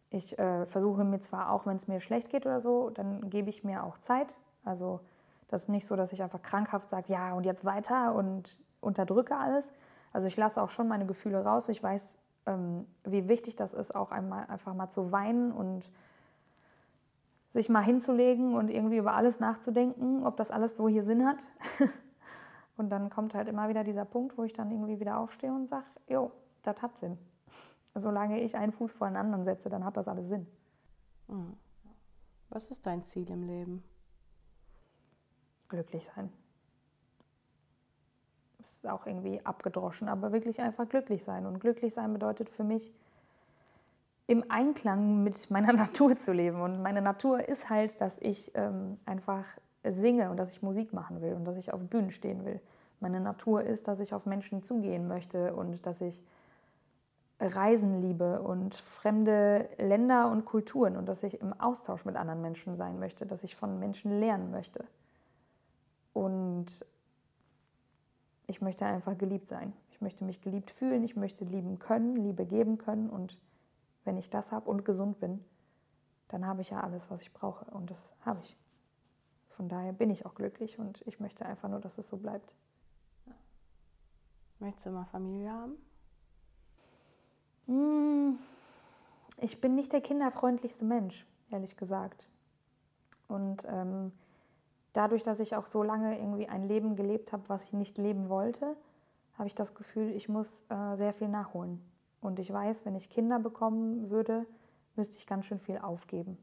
Ich 0.09 0.37
äh, 0.37 0.65
versuche 0.65 1.03
mir 1.03 1.19
zwar 1.19 1.51
auch, 1.51 1.65
wenn 1.65 1.77
es 1.77 1.87
mir 1.87 1.99
schlecht 1.99 2.29
geht 2.29 2.45
oder 2.45 2.61
so, 2.61 2.89
dann 2.89 3.29
gebe 3.29 3.49
ich 3.49 3.63
mir 3.63 3.83
auch 3.83 3.97
Zeit. 3.99 4.37
Also 4.63 4.99
das 5.47 5.63
ist 5.63 5.69
nicht 5.69 5.85
so, 5.85 5.95
dass 5.95 6.13
ich 6.13 6.21
einfach 6.21 6.41
krankhaft 6.41 6.89
sage, 6.89 7.11
ja 7.11 7.33
und 7.33 7.45
jetzt 7.45 7.65
weiter 7.65 8.15
und 8.15 8.57
unterdrücke 8.81 9.35
alles. 9.35 9.71
Also 10.13 10.27
ich 10.27 10.37
lasse 10.37 10.61
auch 10.61 10.69
schon 10.69 10.87
meine 10.87 11.05
Gefühle 11.05 11.43
raus. 11.43 11.69
Ich 11.69 11.81
weiß, 11.81 12.17
ähm, 12.45 12.85
wie 13.03 13.27
wichtig 13.27 13.55
das 13.55 13.73
ist, 13.73 13.93
auch 13.93 14.11
einmal 14.11 14.45
einfach 14.47 14.73
mal 14.73 14.89
zu 14.89 15.11
weinen 15.11 15.51
und 15.51 15.89
sich 17.51 17.69
mal 17.69 17.83
hinzulegen 17.83 18.55
und 18.55 18.69
irgendwie 18.69 18.97
über 18.97 19.13
alles 19.13 19.39
nachzudenken, 19.39 20.25
ob 20.25 20.37
das 20.37 20.51
alles 20.51 20.75
so 20.75 20.87
hier 20.87 21.03
Sinn 21.03 21.25
hat. 21.25 21.47
und 22.77 22.89
dann 22.89 23.09
kommt 23.09 23.33
halt 23.33 23.47
immer 23.47 23.69
wieder 23.69 23.83
dieser 23.83 24.05
Punkt, 24.05 24.37
wo 24.37 24.43
ich 24.43 24.53
dann 24.53 24.71
irgendwie 24.71 24.99
wieder 24.99 25.17
aufstehe 25.17 25.51
und 25.51 25.67
sage, 25.67 25.85
jo, 26.07 26.31
das 26.63 26.81
hat 26.81 26.97
Sinn. 26.99 27.17
Solange 27.95 28.41
ich 28.41 28.55
einen 28.55 28.73
Fuß 28.73 28.93
vor 28.93 29.08
den 29.08 29.15
anderen 29.15 29.45
setze, 29.45 29.69
dann 29.69 29.86
hat 29.86 29.95
das 29.97 30.08
alles 30.08 30.27
Sinn. 30.27 30.45
Hm. 31.29 31.53
Was 32.49 32.69
ist 32.69 32.86
dein 32.86 33.03
Ziel 33.03 33.29
im 33.29 33.43
Leben? 33.43 33.84
Glücklich 35.69 36.05
sein. 36.05 36.31
Das 38.58 38.71
ist 38.73 38.88
auch 38.88 39.08
irgendwie 39.08 39.43
abgedroschen, 39.45 40.10
aber 40.10 40.31
wirklich 40.31 40.60
einfach 40.62 40.88
glücklich 40.88 41.23
sein. 41.23 41.45
Und 41.45 41.60
glücklich 41.60 41.93
sein 41.93 42.13
bedeutet 42.13 42.49
für 42.49 42.63
mich, 42.63 42.93
im 44.27 44.43
Einklang 44.49 45.23
mit 45.23 45.49
meiner 45.49 45.73
Natur 45.73 46.17
zu 46.17 46.34
leben. 46.34 46.62
Und 46.62 46.81
meine 46.81 47.01
Natur 47.01 47.47
ist 47.47 47.69
halt, 47.69 48.01
dass 48.01 48.17
ich 48.19 48.51
ähm, 48.55 48.99
einfach 49.05 49.45
singe 49.84 50.29
und 50.31 50.38
dass 50.38 50.51
ich 50.51 50.62
Musik 50.62 50.93
machen 50.93 51.21
will 51.21 51.34
und 51.34 51.45
dass 51.45 51.58
ich 51.58 51.71
auf 51.71 51.81
Bühnen 51.81 52.12
stehen 52.12 52.43
will. 52.43 52.60
Meine 52.99 53.19
Natur 53.19 53.63
ist, 53.63 53.88
dass 53.88 53.99
ich 53.99 54.13
auf 54.13 54.25
Menschen 54.25 54.63
zugehen 54.63 55.08
möchte 55.08 55.55
und 55.55 55.86
dass 55.86 56.01
ich 56.01 56.23
Reisen 57.39 58.01
liebe 58.01 58.41
und 58.41 58.75
fremde 58.75 59.69
Länder 59.77 60.31
und 60.31 60.45
Kulturen 60.45 60.95
und 60.95 61.07
dass 61.07 61.23
ich 61.23 61.41
im 61.41 61.53
Austausch 61.53 62.05
mit 62.05 62.15
anderen 62.15 62.41
Menschen 62.41 62.77
sein 62.77 62.97
möchte, 62.97 63.25
dass 63.25 63.43
ich 63.43 63.55
von 63.55 63.77
Menschen 63.79 64.19
lernen 64.19 64.51
möchte. 64.51 64.85
Und 66.13 66.85
ich 68.47 68.61
möchte 68.61 68.85
einfach 68.85 69.17
geliebt 69.17 69.47
sein. 69.47 69.73
Ich 69.89 69.99
möchte 70.01 70.23
mich 70.23 70.41
geliebt 70.41 70.71
fühlen, 70.71 71.03
ich 71.03 71.15
möchte 71.15 71.43
lieben 71.43 71.79
können, 71.79 72.15
Liebe 72.15 72.45
geben 72.45 72.77
können 72.77 73.09
und 73.09 73.37
wenn 74.05 74.17
ich 74.17 74.29
das 74.29 74.51
habe 74.51 74.69
und 74.69 74.85
gesund 74.85 75.19
bin, 75.19 75.43
dann 76.27 76.45
habe 76.45 76.61
ich 76.61 76.69
ja 76.69 76.81
alles, 76.81 77.09
was 77.09 77.21
ich 77.21 77.33
brauche. 77.33 77.65
Und 77.71 77.89
das 77.89 78.13
habe 78.21 78.39
ich. 78.43 78.57
Von 79.49 79.67
daher 79.67 79.93
bin 79.93 80.09
ich 80.09 80.25
auch 80.25 80.35
glücklich 80.35 80.79
und 80.79 81.01
ich 81.07 81.19
möchte 81.19 81.45
einfach 81.45 81.69
nur, 81.69 81.79
dass 81.79 81.97
es 81.97 82.07
so 82.07 82.17
bleibt. 82.17 82.53
Möchtest 84.59 84.85
du 84.85 84.91
mal 84.91 85.05
Familie 85.05 85.51
haben? 85.51 85.73
Hm, 87.67 88.38
ich 89.38 89.62
bin 89.62 89.75
nicht 89.75 89.93
der 89.93 90.01
kinderfreundlichste 90.01 90.86
Mensch, 90.86 91.25
ehrlich 91.49 91.78
gesagt. 91.78 92.28
Und 93.28 93.65
ähm, 93.67 94.12
dadurch, 94.93 95.23
dass 95.23 95.39
ich 95.39 95.56
auch 95.56 95.65
so 95.65 95.84
lange 95.84 96.17
irgendwie 96.17 96.47
ein 96.47 96.67
Leben 96.67 96.95
gelebt 96.95 97.34
habe, 97.34 97.43
was 97.47 97.63
ich 97.63 97.73
nicht 97.73 97.97
leben 97.97 98.30
wollte, 98.30 98.75
habe 99.38 99.47
ich 99.47 99.56
das 99.56 99.75
Gefühl, 99.75 100.10
ich 100.10 100.30
muss 100.30 100.63
äh, 100.69 100.95
sehr 100.95 101.13
viel 101.13 101.28
nachholen. 101.28 101.82
Und 102.21 102.39
ich 102.39 102.51
weiß, 102.51 102.86
wenn 102.86 102.95
ich 102.95 103.10
Kinder 103.10 103.39
bekommen 103.39 104.10
würde, 104.10 104.45
müsste 104.95 105.17
ich 105.17 105.28
ganz 105.28 105.45
schön 105.45 105.60
viel 105.60 105.78
aufgeben. 105.78 106.38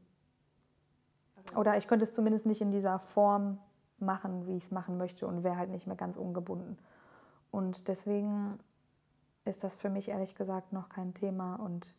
Oder 1.55 1.77
ich 1.77 1.87
könnte 1.87 2.03
es 2.03 2.13
zumindest 2.13 2.45
nicht 2.45 2.61
in 2.61 2.71
dieser 2.71 2.99
Form 2.99 3.59
machen, 3.99 4.47
wie 4.47 4.57
ich 4.57 4.65
es 4.65 4.71
machen 4.71 4.97
möchte 4.97 5.27
und 5.27 5.43
wäre 5.43 5.57
halt 5.57 5.69
nicht 5.69 5.87
mehr 5.87 5.95
ganz 5.95 6.17
ungebunden. 6.17 6.77
Und 7.51 7.87
deswegen 7.87 8.59
ist 9.45 9.63
das 9.63 9.75
für 9.75 9.89
mich 9.89 10.09
ehrlich 10.09 10.35
gesagt 10.35 10.73
noch 10.73 10.89
kein 10.89 11.13
Thema 11.13 11.55
und 11.55 11.93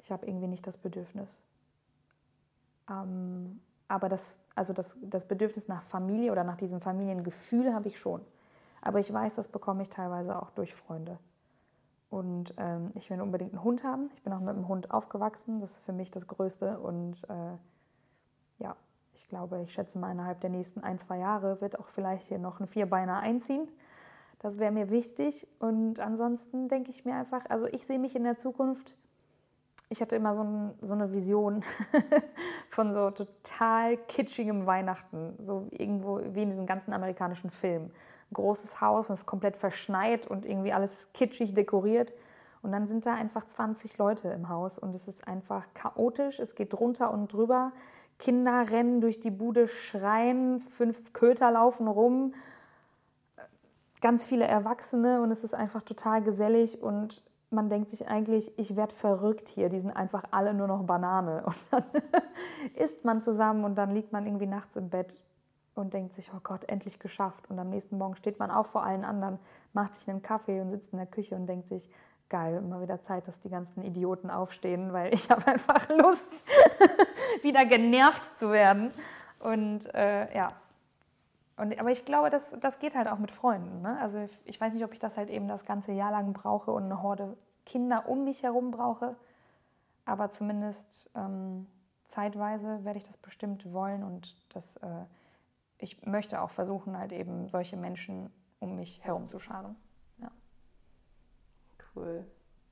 ich 0.00 0.12
habe 0.12 0.26
irgendwie 0.26 0.46
nicht 0.46 0.66
das 0.66 0.76
Bedürfnis. 0.76 1.44
Ähm, 2.88 3.60
aber 3.88 4.08
das, 4.08 4.34
also 4.54 4.72
das, 4.72 4.96
das 5.02 5.26
Bedürfnis 5.26 5.68
nach 5.68 5.82
Familie 5.82 6.32
oder 6.32 6.44
nach 6.44 6.56
diesem 6.56 6.80
Familiengefühl 6.80 7.74
habe 7.74 7.88
ich 7.88 7.98
schon. 7.98 8.20
Aber 8.82 9.00
ich 9.00 9.12
weiß, 9.12 9.34
das 9.34 9.48
bekomme 9.48 9.82
ich 9.82 9.90
teilweise 9.90 10.40
auch 10.40 10.50
durch 10.50 10.74
Freunde. 10.74 11.18
Und 12.08 12.54
ähm, 12.56 12.92
ich 12.94 13.10
will 13.10 13.20
unbedingt 13.20 13.52
einen 13.52 13.64
Hund 13.64 13.82
haben. 13.82 14.10
Ich 14.14 14.22
bin 14.22 14.32
auch 14.32 14.40
mit 14.40 14.50
einem 14.50 14.68
Hund 14.68 14.92
aufgewachsen. 14.92 15.60
Das 15.60 15.72
ist 15.72 15.78
für 15.80 15.92
mich 15.92 16.10
das 16.10 16.28
Größte. 16.28 16.78
Und 16.78 17.24
äh, 17.28 18.62
ja, 18.62 18.76
ich 19.14 19.28
glaube, 19.28 19.60
ich 19.62 19.72
schätze 19.72 19.98
mal, 19.98 20.12
innerhalb 20.12 20.40
der 20.40 20.50
nächsten 20.50 20.84
ein, 20.84 21.00
zwei 21.00 21.18
Jahre 21.18 21.60
wird 21.60 21.78
auch 21.80 21.88
vielleicht 21.88 22.28
hier 22.28 22.38
noch 22.38 22.60
ein 22.60 22.68
Vierbeiner 22.68 23.18
einziehen. 23.18 23.68
Das 24.38 24.58
wäre 24.58 24.72
mir 24.72 24.90
wichtig. 24.90 25.46
Und 25.58 26.00
ansonsten 26.00 26.68
denke 26.68 26.90
ich 26.90 27.04
mir 27.04 27.14
einfach, 27.14 27.44
also 27.48 27.66
ich 27.66 27.86
sehe 27.86 27.98
mich 27.98 28.14
in 28.16 28.24
der 28.24 28.38
Zukunft. 28.38 28.94
Ich 29.88 30.00
hatte 30.00 30.16
immer 30.16 30.34
so, 30.34 30.42
ein, 30.42 30.74
so 30.82 30.94
eine 30.94 31.12
Vision 31.12 31.62
von 32.70 32.92
so 32.92 33.10
total 33.10 33.96
kitschigem 33.96 34.66
Weihnachten, 34.66 35.34
so 35.38 35.68
irgendwo 35.70 36.20
wie 36.34 36.42
in 36.42 36.50
diesen 36.50 36.66
ganzen 36.66 36.92
amerikanischen 36.92 37.50
Filmen 37.50 37.92
großes 38.32 38.80
Haus 38.80 39.08
und 39.08 39.14
es 39.14 39.20
ist 39.20 39.26
komplett 39.26 39.56
verschneit 39.56 40.26
und 40.26 40.46
irgendwie 40.46 40.72
alles 40.72 41.08
kitschig 41.12 41.54
dekoriert. 41.54 42.12
Und 42.62 42.72
dann 42.72 42.86
sind 42.86 43.06
da 43.06 43.14
einfach 43.14 43.46
20 43.46 43.98
Leute 43.98 44.28
im 44.28 44.48
Haus 44.48 44.78
und 44.78 44.94
es 44.96 45.06
ist 45.06 45.26
einfach 45.28 45.66
chaotisch. 45.74 46.40
Es 46.40 46.54
geht 46.54 46.72
drunter 46.72 47.12
und 47.12 47.32
drüber. 47.32 47.72
Kinder 48.18 48.70
rennen 48.70 49.00
durch 49.00 49.20
die 49.20 49.30
Bude, 49.30 49.68
schreien, 49.68 50.60
fünf 50.60 51.12
Köter 51.12 51.50
laufen 51.50 51.86
rum, 51.86 52.34
ganz 54.00 54.24
viele 54.24 54.46
Erwachsene 54.46 55.22
und 55.22 55.30
es 55.30 55.44
ist 55.44 55.54
einfach 55.54 55.82
total 55.82 56.22
gesellig 56.22 56.82
und 56.82 57.22
man 57.50 57.68
denkt 57.68 57.90
sich 57.90 58.08
eigentlich, 58.08 58.52
ich 58.58 58.76
werde 58.76 58.94
verrückt 58.94 59.48
hier, 59.48 59.68
die 59.68 59.80
sind 59.80 59.92
einfach 59.92 60.24
alle 60.30 60.52
nur 60.52 60.66
noch 60.66 60.82
Banane. 60.82 61.44
Und 61.46 61.56
dann 61.70 61.84
isst 62.74 63.04
man 63.04 63.20
zusammen 63.20 63.64
und 63.64 63.76
dann 63.76 63.92
liegt 63.92 64.12
man 64.12 64.26
irgendwie 64.26 64.46
nachts 64.46 64.74
im 64.76 64.90
Bett 64.90 65.16
und 65.74 65.94
denkt 65.94 66.14
sich, 66.14 66.30
oh 66.34 66.40
Gott, 66.42 66.64
endlich 66.68 66.98
geschafft. 66.98 67.48
Und 67.48 67.58
am 67.58 67.70
nächsten 67.70 67.98
Morgen 67.98 68.16
steht 68.16 68.38
man 68.38 68.50
auch 68.50 68.66
vor 68.66 68.82
allen 68.82 69.04
anderen, 69.04 69.38
macht 69.72 69.94
sich 69.94 70.08
einen 70.08 70.22
Kaffee 70.22 70.60
und 70.60 70.70
sitzt 70.70 70.92
in 70.92 70.98
der 70.98 71.06
Küche 71.06 71.34
und 71.34 71.46
denkt 71.46 71.68
sich, 71.68 71.88
geil, 72.28 72.56
immer 72.56 72.80
wieder 72.80 73.00
Zeit, 73.02 73.28
dass 73.28 73.38
die 73.40 73.50
ganzen 73.50 73.84
Idioten 73.84 74.30
aufstehen, 74.30 74.92
weil 74.92 75.14
ich 75.14 75.30
habe 75.30 75.46
einfach 75.46 75.88
Lust, 75.90 76.44
wieder 77.42 77.64
genervt 77.64 78.38
zu 78.38 78.50
werden. 78.50 78.90
Und 79.38 79.94
äh, 79.94 80.34
ja, 80.34 80.52
und, 81.56 81.78
aber 81.78 81.90
ich 81.90 82.04
glaube, 82.04 82.30
das, 82.30 82.56
das 82.60 82.78
geht 82.78 82.94
halt 82.94 83.08
auch 83.08 83.18
mit 83.18 83.30
Freunden. 83.30 83.82
Ne? 83.82 83.98
Also 84.00 84.28
ich, 84.44 84.60
weiß 84.60 84.74
nicht, 84.74 84.84
ob 84.84 84.92
ich 84.92 84.98
das 84.98 85.16
halt 85.16 85.30
eben 85.30 85.48
das 85.48 85.64
ganze 85.64 85.92
Jahr 85.92 86.10
lang 86.10 86.32
brauche 86.32 86.70
und 86.70 86.84
eine 86.84 87.02
Horde 87.02 87.36
Kinder 87.64 88.08
um 88.08 88.24
mich 88.24 88.42
herum 88.42 88.70
brauche. 88.70 89.16
Aber 90.04 90.30
zumindest 90.30 91.10
ähm, 91.14 91.66
zeitweise 92.08 92.84
werde 92.84 92.98
ich 92.98 93.04
das 93.04 93.16
bestimmt 93.16 93.72
wollen 93.72 94.04
und 94.04 94.36
das 94.54 94.76
äh, 94.76 95.04
ich 95.78 96.06
möchte 96.06 96.40
auch 96.40 96.50
versuchen, 96.50 96.96
halt 96.98 97.12
eben 97.12 97.48
solche 97.48 97.76
Menschen 97.76 98.30
um 98.60 98.76
mich 98.76 99.04
herum 99.04 99.28
zu 99.28 99.38
scharen. 99.38 99.76
Ja. 100.18 100.30
Cool. 101.94 102.26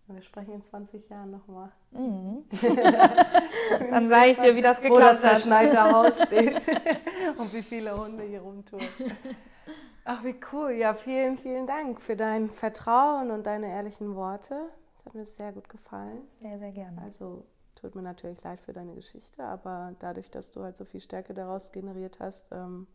Wir 0.06 0.20
sprechen 0.20 0.52
in 0.52 0.62
20 0.62 1.08
Jahren 1.08 1.30
nochmal. 1.30 1.72
Mhm. 1.90 2.44
Dann 3.90 4.08
sage 4.08 4.30
ich 4.30 4.38
dir, 4.38 4.54
wie 4.54 4.60
das 4.60 4.76
geklappt 4.80 4.94
Wo 4.94 5.00
das 5.00 5.24
hat. 5.24 5.30
verschneite 5.30 5.82
Haus 5.82 6.22
steht 6.26 6.56
und 7.38 7.54
wie 7.54 7.62
viele 7.62 7.98
Hunde 7.98 8.22
hier 8.24 8.42
rumtun. 8.42 8.80
Ach, 10.04 10.22
wie 10.22 10.38
cool. 10.52 10.72
Ja, 10.72 10.92
vielen, 10.92 11.38
vielen 11.38 11.66
Dank 11.66 12.02
für 12.02 12.16
dein 12.16 12.50
Vertrauen 12.50 13.30
und 13.30 13.46
deine 13.46 13.68
ehrlichen 13.70 14.14
Worte. 14.14 14.68
Das 14.92 15.06
hat 15.06 15.14
mir 15.14 15.24
sehr 15.24 15.52
gut 15.52 15.70
gefallen. 15.70 16.20
Sehr, 16.42 16.58
sehr 16.58 16.72
gerne. 16.72 17.00
Also 17.02 17.46
tut 17.74 17.94
mir 17.94 18.02
natürlich 18.02 18.42
leid 18.44 18.60
für 18.60 18.74
deine 18.74 18.94
Geschichte, 18.94 19.42
aber 19.42 19.94
dadurch, 20.00 20.30
dass 20.30 20.50
du 20.50 20.62
halt 20.62 20.76
so 20.76 20.84
viel 20.84 21.00
Stärke 21.00 21.32
daraus 21.32 21.72
generiert 21.72 22.18
hast, 22.20 22.52
ähm, 22.52 22.86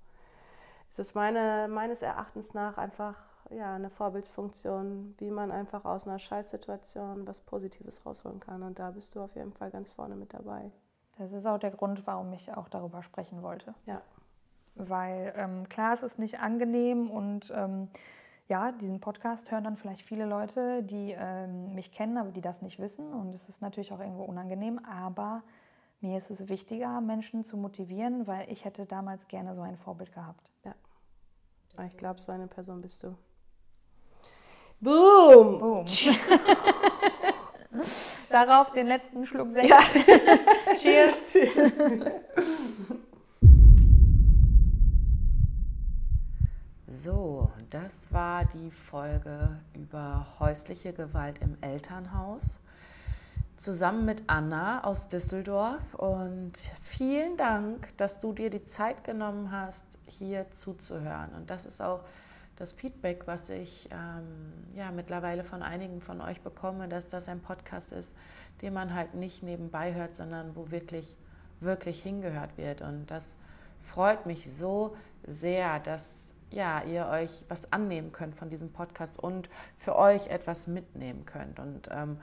ist 0.89 0.99
es 0.99 1.15
meine, 1.15 1.67
meines 1.69 2.03
Erachtens 2.03 2.53
nach 2.53 2.77
einfach 2.77 3.15
ja, 3.49 3.75
eine 3.75 3.89
Vorbildsfunktion, 3.89 5.15
wie 5.17 5.31
man 5.31 5.51
einfach 5.51 5.85
aus 5.85 6.07
einer 6.07 6.19
Scheißsituation 6.19 7.27
was 7.27 7.41
Positives 7.41 8.05
rausholen 8.05 8.39
kann. 8.39 8.63
Und 8.63 8.79
da 8.79 8.91
bist 8.91 9.15
du 9.15 9.21
auf 9.21 9.35
jeden 9.35 9.53
Fall 9.53 9.71
ganz 9.71 9.91
vorne 9.91 10.15
mit 10.15 10.33
dabei. 10.33 10.71
Das 11.17 11.31
ist 11.33 11.45
auch 11.45 11.57
der 11.57 11.71
Grund, 11.71 12.07
warum 12.07 12.31
ich 12.33 12.53
auch 12.53 12.69
darüber 12.69 13.03
sprechen 13.03 13.41
wollte. 13.43 13.73
Ja. 13.85 14.01
Weil 14.75 15.33
ähm, 15.35 15.67
klar, 15.67 15.93
es 15.93 16.03
ist 16.03 16.19
nicht 16.19 16.39
angenehm 16.39 17.09
und 17.11 17.51
ähm, 17.55 17.89
ja, 18.47 18.71
diesen 18.71 18.99
Podcast 18.99 19.51
hören 19.51 19.63
dann 19.63 19.75
vielleicht 19.75 20.01
viele 20.01 20.25
Leute, 20.25 20.81
die 20.83 21.13
ähm, 21.17 21.75
mich 21.75 21.91
kennen, 21.91 22.17
aber 22.17 22.31
die 22.31 22.41
das 22.41 22.61
nicht 22.61 22.79
wissen. 22.79 23.13
Und 23.13 23.33
es 23.33 23.47
ist 23.47 23.61
natürlich 23.61 23.91
auch 23.91 23.99
irgendwo 23.99 24.23
unangenehm. 24.23 24.79
Aber 24.85 25.43
mir 26.01 26.17
ist 26.17 26.31
es 26.31 26.47
wichtiger, 26.47 27.01
Menschen 27.01 27.45
zu 27.45 27.57
motivieren, 27.57 28.25
weil 28.25 28.49
ich 28.51 28.65
hätte 28.65 28.85
damals 28.85 29.27
gerne 29.27 29.53
so 29.55 29.61
ein 29.61 29.77
Vorbild 29.77 30.13
gehabt. 30.13 30.49
Ja. 30.63 30.73
Ich 31.85 31.97
glaube, 31.97 32.19
so 32.19 32.31
eine 32.31 32.47
Person 32.47 32.81
bist 32.81 33.03
du. 33.03 33.15
Boom! 34.81 35.59
Boom. 35.59 35.85
Darauf 38.29 38.71
den 38.71 38.87
letzten 38.87 39.25
Schluck 39.25 39.51
Sekt. 39.51 39.67
Ja. 39.67 39.79
Cheers. 40.79 41.37
So, 46.87 47.51
das 47.69 48.13
war 48.13 48.45
die 48.45 48.71
Folge 48.71 49.59
über 49.73 50.25
häusliche 50.39 50.93
Gewalt 50.93 51.39
im 51.39 51.57
Elternhaus. 51.61 52.59
Zusammen 53.57 54.05
mit 54.05 54.23
Anna 54.27 54.85
aus 54.85 55.09
Düsseldorf. 55.09 55.93
Und 55.95 56.53
vielen 56.81 57.35
Dank, 57.35 57.89
dass 57.97 58.19
du 58.19 58.31
dir 58.31 58.49
die 58.49 58.63
Zeit 58.63 59.03
genommen 59.03 59.51
hast, 59.51 59.83
hier 60.05 60.49
zuzuhören. 60.51 61.33
Und 61.35 61.49
das 61.49 61.65
ist 61.65 61.81
auch 61.81 62.05
das 62.59 62.73
Feedback, 62.73 63.25
was 63.25 63.49
ich 63.49 63.87
ähm, 63.91 64.53
ja, 64.75 64.91
mittlerweile 64.91 65.45
von 65.45 65.63
einigen 65.63 66.01
von 66.01 66.19
euch 66.19 66.41
bekomme, 66.41 66.89
dass 66.89 67.07
das 67.07 67.29
ein 67.29 67.39
Podcast 67.39 67.93
ist, 67.93 68.15
den 68.61 68.73
man 68.73 68.93
halt 68.93 69.13
nicht 69.13 69.43
nebenbei 69.43 69.93
hört, 69.93 70.13
sondern 70.13 70.55
wo 70.57 70.69
wirklich, 70.69 71.17
wirklich 71.61 72.03
hingehört 72.03 72.57
wird. 72.57 72.81
Und 72.81 73.09
das 73.09 73.37
freut 73.81 74.25
mich 74.25 74.51
so 74.51 74.95
sehr, 75.25 75.79
dass 75.79 76.33
ja, 76.51 76.83
ihr 76.83 77.07
euch 77.07 77.45
was 77.47 77.71
annehmen 77.71 78.11
könnt 78.11 78.35
von 78.35 78.49
diesem 78.49 78.73
Podcast 78.73 79.17
und 79.17 79.49
für 79.77 79.95
euch 79.95 80.27
etwas 80.27 80.67
mitnehmen 80.67 81.25
könnt. 81.25 81.59
Und 81.59 81.87
ähm, 81.91 82.19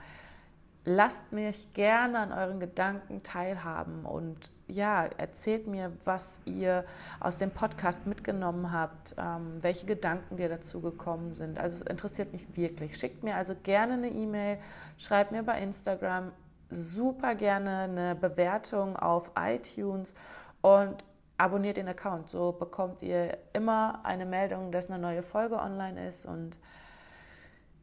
lasst 0.85 1.31
mich 1.31 1.73
gerne 1.73 2.19
an 2.19 2.31
euren 2.31 2.59
Gedanken 2.59 3.23
teilhaben 3.23 4.05
und 4.05 4.51
ja, 4.67 5.05
erzählt 5.17 5.67
mir, 5.67 5.91
was 6.03 6.39
ihr 6.45 6.85
aus 7.19 7.37
dem 7.37 7.51
Podcast 7.51 8.05
mitgenommen 8.05 8.71
habt, 8.71 9.15
ähm, 9.17 9.57
welche 9.61 9.85
Gedanken 9.85 10.37
dir 10.37 10.49
dazu 10.49 10.81
gekommen 10.81 11.31
sind. 11.31 11.57
Also 11.57 11.83
es 11.83 11.89
interessiert 11.89 12.31
mich 12.33 12.55
wirklich. 12.55 12.97
Schickt 12.97 13.23
mir 13.23 13.35
also 13.35 13.55
gerne 13.63 13.93
eine 13.93 14.09
E-Mail, 14.09 14.59
schreibt 14.97 15.31
mir 15.31 15.43
bei 15.43 15.61
Instagram 15.61 16.31
super 16.69 17.35
gerne 17.35 17.79
eine 17.83 18.15
Bewertung 18.15 18.97
auf 18.97 19.31
iTunes 19.39 20.13
und 20.61 21.03
abonniert 21.37 21.77
den 21.77 21.87
Account. 21.87 22.29
So 22.29 22.51
bekommt 22.51 23.01
ihr 23.01 23.37
immer 23.53 24.01
eine 24.03 24.25
Meldung, 24.25 24.71
dass 24.71 24.89
eine 24.89 24.99
neue 24.99 25.23
Folge 25.23 25.57
online 25.57 26.07
ist. 26.07 26.25
Und 26.25 26.59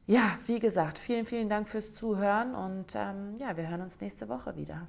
ja, 0.06 0.38
wie 0.46 0.58
gesagt, 0.58 0.98
vielen, 0.98 1.24
vielen 1.24 1.48
Dank 1.48 1.68
fürs 1.68 1.92
Zuhören 1.92 2.54
und 2.54 2.94
ähm, 2.94 3.36
ja, 3.38 3.56
wir 3.56 3.68
hören 3.68 3.80
uns 3.80 4.00
nächste 4.00 4.28
Woche 4.28 4.56
wieder. 4.56 4.86